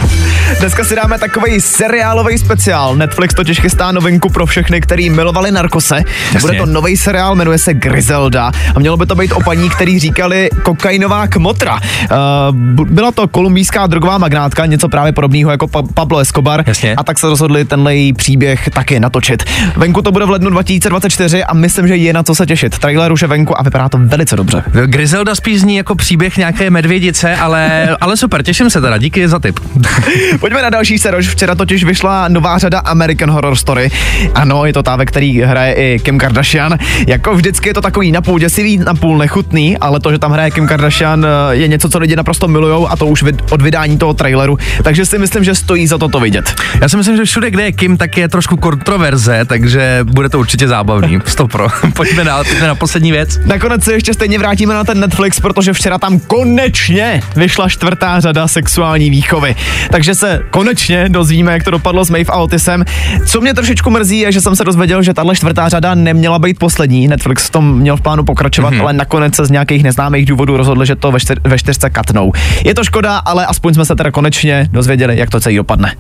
Dneska 0.60 0.84
si 0.84 0.96
dáme 0.96 1.20
takový 1.20 1.62
seriálový 1.62 2.38
speciál. 2.38 2.96
Netflix 2.96 3.34
totiž 3.36 3.60
chystá 3.60 3.92
novinku 3.92 4.30
pro 4.30 4.46
všechny, 4.46 4.82
který 4.82 5.10
milovali 5.10 5.52
narkose. 5.52 5.96
Jasně. 6.34 6.40
Bude 6.40 6.58
to 6.58 6.66
nový 6.66 6.98
seriál, 6.98 7.36
jmenuje 7.36 7.58
se 7.58 7.74
Griselda 7.74 8.52
a 8.76 8.80
mělo 8.80 8.98
by 8.98 9.06
to 9.06 9.16
být 9.16 9.32
o 9.32 9.40
paní, 9.40 9.70
který 9.70 10.00
říkali 10.00 10.50
kokainová 10.64 11.28
kmotra. 11.28 11.74
Uh, 11.76 12.56
byla 12.86 13.12
to 13.12 13.28
kolumbijská 13.28 13.88
drogová 13.88 14.18
magnátka, 14.18 14.66
něco 14.66 14.90
právě 14.90 15.12
podobného 15.12 15.52
jako 15.52 15.68
pa- 15.68 15.84
Pablo 15.94 16.20
Escobar. 16.20 16.64
Jasně. 16.68 16.96
A 16.96 17.04
tak 17.04 17.20
se 17.20 17.28
rozhodli 17.28 17.66
tenhle 17.66 17.96
její 17.96 18.14
příběh 18.14 18.70
taky 18.70 19.00
natočit. 19.00 19.44
Venku 19.76 20.02
to 20.02 20.12
bude 20.12 20.26
v 20.26 20.30
lednu 20.30 20.50
2024 20.50 21.44
a 21.44 21.54
myslím, 21.54 21.88
že 21.88 21.96
je 21.96 22.14
na 22.14 22.24
co 22.24 22.36
se 22.36 22.46
těšit. 22.46 22.80
Trailer 22.80 23.12
už 23.12 23.22
je 23.22 23.28
venku 23.28 23.60
a 23.60 23.64
vypadá 23.64 23.90
to 23.90 23.98
velice 24.02 24.36
dobře. 24.36 24.64
Griselda 24.86 25.36
spíš 25.36 25.62
zní 25.62 25.76
jako 25.76 25.96
příběh 25.96 26.38
nějaké 26.38 26.70
medvědice, 26.70 27.36
ale, 27.36 27.90
ale 28.02 28.18
super, 28.22 28.44
těším 28.44 28.70
se 28.70 28.82
teda, 28.82 28.98
díky 28.98 29.28
za 29.28 29.40
tip. 29.40 29.60
Pojďme 30.40 30.62
na 30.62 30.70
další 30.70 31.00
serož. 31.00 31.28
Včera 31.28 31.56
totiž 31.56 31.84
vyšla 31.84 32.28
nová 32.28 32.58
řada 32.58 32.80
American 32.80 33.32
Horror 33.32 33.56
Story. 33.56 33.92
Ano, 34.36 34.66
je 34.66 34.74
to 34.74 34.84
ta, 34.84 34.96
ve 34.96 35.06
který 35.06 35.42
hraje 35.42 35.74
i 35.74 36.00
Kim 36.00 36.20
Kardashian. 36.20 36.78
Jako 37.08 37.36
vždycky 37.36 37.70
je 37.70 37.74
to 37.74 37.82
takový 37.82 38.12
napůl 38.12 38.40
děsivý, 38.40 38.78
napůl 38.78 39.18
nechutný, 39.18 39.78
ale 39.78 40.00
to, 40.00 40.12
že 40.12 40.20
tam 40.20 40.32
hraje 40.32 40.52
Kim 40.52 40.68
Kardashian, 40.68 41.28
je 41.52 41.68
něco, 41.68 41.90
co 41.90 42.00
lidi 42.00 42.16
naprosto 42.16 42.48
milujou 42.48 42.88
a 42.88 42.96
to 42.96 43.08
už 43.08 43.24
od 43.52 43.62
vydání 43.62 43.98
toho 43.98 44.14
traileru. 44.14 44.58
Takže 44.84 45.06
si 45.06 45.18
myslím, 45.18 45.44
že 45.44 45.56
stojí 45.56 45.88
za 45.88 45.98
to 45.98 46.10
to 46.10 46.20
vidět. 46.20 46.54
Já 46.82 46.90
si 46.90 46.98
myslím, 46.98 47.18
že 47.18 47.26
všude, 47.26 47.52
kde 47.52 47.64
je 47.64 47.72
Kim, 47.72 47.98
tak 47.98 48.18
je 48.18 48.28
trošku 48.28 48.58
kontroverze, 48.58 49.46
takže 49.46 50.00
bude 50.04 50.30
to 50.30 50.40
určitě 50.40 50.68
zábavný. 50.68 51.20
Stopro. 51.26 51.68
Pojďme 51.94 52.24
dál, 52.24 52.44
pojďme 52.44 52.68
na 52.68 52.76
poslední 52.76 53.12
věc. 53.12 53.40
Nakonec 53.46 53.84
se 53.84 53.94
ještě 53.94 54.14
stejně 54.14 54.40
vrátíme 54.40 54.74
na 54.74 54.84
ten 54.84 55.00
Netflix, 55.00 55.40
protože 55.40 55.74
včera 55.74 55.98
tam 55.98 56.20
konečně 56.20 57.22
vyšla 57.36 57.70
čtvrtá 57.70 58.11
řada 58.20 58.48
sexuální 58.48 59.10
výchovy. 59.10 59.56
Takže 59.92 60.16
se 60.16 60.40
konečně 60.50 61.10
dozvíme, 61.10 61.54
jak 61.54 61.64
to 61.64 61.72
dopadlo 61.72 62.06
s 62.06 62.10
Maeve 62.10 62.34
a 62.34 62.38
Otisem. 62.38 62.86
Co 63.28 63.42
mě 63.42 63.54
trošičku 63.54 63.90
mrzí, 63.90 64.20
je, 64.20 64.32
že 64.32 64.42
jsem 64.42 64.56
se 64.56 64.64
dozvěděl, 64.64 65.04
že 65.04 65.14
tahle 65.14 65.36
čtvrtá 65.36 65.70
řada 65.70 65.96
neměla 65.96 66.40
být 66.40 66.60
poslední. 66.60 67.08
Netflix 67.08 67.48
v 67.48 67.50
tom 67.50 67.80
měl 67.80 67.98
v 67.98 68.02
plánu 68.02 68.24
pokračovat, 68.24 68.74
mm-hmm. 68.74 68.82
ale 68.82 68.94
nakonec 68.94 69.36
se 69.36 69.46
z 69.46 69.52
nějakých 69.52 69.84
neznámých 69.84 70.26
důvodů 70.26 70.58
rozhodli, 70.58 70.86
že 70.86 70.96
to 70.96 71.12
ve, 71.12 71.20
čtyř, 71.20 71.38
ve 71.44 71.60
čtyřce 71.60 71.90
katnou. 71.90 72.32
Je 72.66 72.74
to 72.74 72.84
škoda, 72.84 73.18
ale 73.18 73.46
aspoň 73.46 73.74
jsme 73.74 73.86
se 73.86 73.96
teda 73.96 74.12
konečně 74.12 74.68
dozvěděli, 74.72 75.18
jak 75.18 75.30
to 75.30 75.40
celý 75.40 75.56
dopadne. 75.56 75.96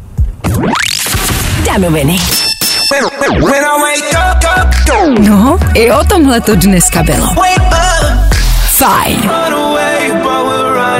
Danoviny. 1.65 2.17
No, 5.19 5.59
i 5.73 5.91
o 5.91 6.03
tomhle 6.03 6.41
to 6.41 6.55
dneska 6.55 7.03
bylo. 7.03 7.27
Fajn. 8.67 9.29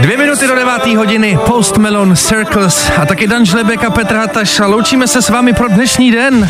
Dvě 0.02 0.18
minuty 0.18 0.48
do 0.48 0.56
devátý 0.56 0.96
hodiny, 0.96 1.38
Post 1.46 1.78
Melon 1.78 2.16
Circles 2.16 2.92
a 2.98 3.06
taky 3.06 3.28
Dan 3.28 3.46
Žlebek 3.46 3.84
a 3.84 3.90
Petr 3.90 4.16
Hataš 4.16 4.60
a 4.60 4.66
loučíme 4.66 5.08
se 5.08 5.22
s 5.22 5.30
vámi 5.30 5.54
pro 5.54 5.68
dnešní 5.68 6.12
den. 6.12 6.50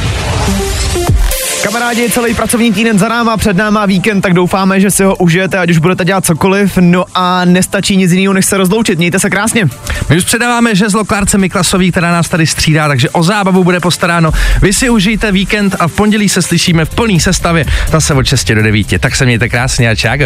Kamarádi, 1.64 2.10
celý 2.10 2.34
pracovní 2.34 2.74
týden 2.74 3.00
za 3.00 3.10
náma, 3.10 3.38
před 3.38 3.58
náma 3.58 3.86
víkend, 3.86 4.22
tak 4.22 4.34
doufáme, 4.34 4.80
že 4.80 4.92
si 4.92 5.04
ho 5.04 5.16
užijete, 5.16 5.58
ať 5.58 5.70
už 5.70 5.78
budete 5.78 6.06
dělat 6.06 6.26
cokoliv. 6.26 6.78
No 6.78 7.06
a 7.16 7.46
nestačí 7.46 7.98
nic 7.98 8.12
jiného, 8.12 8.34
než 8.34 8.46
se 8.46 8.58
rozloučit. 8.58 8.98
Mějte 8.98 9.20
se 9.20 9.30
krásně. 9.30 9.68
My 10.10 10.18
už 10.18 10.24
předáváme 10.24 10.76
žezlo 10.76 11.06
Klárce 11.06 11.38
Miklasový, 11.38 11.92
která 11.92 12.12
nás 12.12 12.30
tady 12.30 12.48
střídá, 12.48 12.88
takže 12.88 13.10
o 13.10 13.24
zábavu 13.24 13.64
bude 13.64 13.80
postaráno. 13.80 14.32
Vy 14.62 14.74
si 14.74 14.90
užijte 14.90 15.32
víkend 15.32 15.76
a 15.80 15.88
v 15.88 15.92
pondělí 15.92 16.30
se 16.30 16.42
slyšíme 16.42 16.86
v 16.86 16.90
plný 16.90 17.20
sestavě, 17.20 17.66
zase 17.92 18.14
od 18.14 18.26
6 18.26 18.52
do 18.52 18.64
9. 18.64 18.88
Tak 19.00 19.16
se 19.16 19.26
mějte 19.26 19.50
krásně 19.50 19.90
a 19.90 19.96
čago. 19.96 20.26